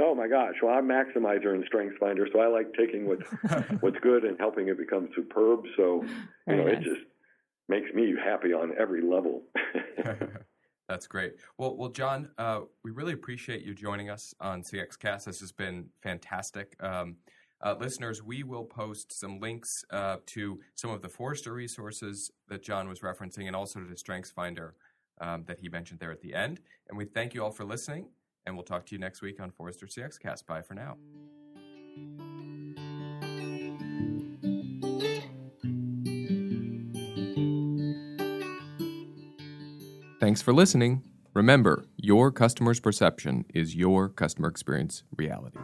Oh 0.00 0.14
my 0.14 0.28
gosh! 0.28 0.54
Well, 0.62 0.74
I'm 0.74 0.88
maximizer 0.88 1.54
in 1.54 1.62
StrengthsFinder, 1.72 2.24
so 2.32 2.40
I 2.40 2.46
like 2.48 2.72
taking 2.72 3.06
what's 3.06 3.30
what's 3.80 3.98
good 3.98 4.24
and 4.24 4.38
helping 4.38 4.68
it 4.68 4.78
become 4.78 5.10
superb. 5.14 5.64
So 5.76 6.02
you 6.02 6.08
Very 6.46 6.64
know, 6.64 6.70
it 6.70 6.82
just 6.82 7.02
makes 7.68 7.92
me 7.94 8.14
happy 8.22 8.54
on 8.54 8.72
every 8.78 9.02
level. 9.02 9.42
That's 10.88 11.06
great. 11.06 11.34
Well, 11.58 11.76
well, 11.76 11.88
John, 11.88 12.30
uh, 12.38 12.60
we 12.84 12.92
really 12.92 13.12
appreciate 13.12 13.62
you 13.62 13.74
joining 13.74 14.08
us 14.08 14.34
on 14.40 14.62
CXCast. 14.62 15.24
This 15.24 15.40
has 15.40 15.52
been 15.52 15.86
fantastic. 16.00 16.76
Um, 16.80 17.16
uh, 17.60 17.74
listeners, 17.80 18.22
we 18.22 18.42
will 18.42 18.64
post 18.64 19.18
some 19.18 19.40
links 19.40 19.84
uh, 19.90 20.16
to 20.26 20.60
some 20.74 20.90
of 20.90 21.02
the 21.02 21.08
Forrester 21.08 21.52
resources 21.52 22.30
that 22.48 22.62
John 22.62 22.88
was 22.88 23.00
referencing, 23.00 23.46
and 23.46 23.56
also 23.56 23.80
to 23.80 23.86
the 23.86 23.94
StrengthsFinder 23.94 24.72
um, 25.20 25.44
that 25.46 25.58
he 25.58 25.68
mentioned 25.68 25.98
there 25.98 26.12
at 26.12 26.20
the 26.20 26.34
end. 26.34 26.60
And 26.88 26.98
we 26.98 27.06
thank 27.06 27.34
you 27.34 27.42
all 27.42 27.50
for 27.50 27.64
listening, 27.64 28.08
and 28.44 28.54
we'll 28.54 28.64
talk 28.64 28.86
to 28.86 28.94
you 28.94 28.98
next 28.98 29.22
week 29.22 29.40
on 29.40 29.50
Forrester 29.50 29.86
CXCast. 29.86 30.46
Bye 30.46 30.62
for 30.62 30.74
now. 30.74 30.96
Thanks 40.26 40.42
for 40.42 40.52
listening. 40.52 41.04
Remember, 41.34 41.84
your 41.96 42.32
customer's 42.32 42.80
perception 42.80 43.44
is 43.54 43.76
your 43.76 44.08
customer 44.08 44.48
experience 44.48 45.04
reality. 45.16 45.58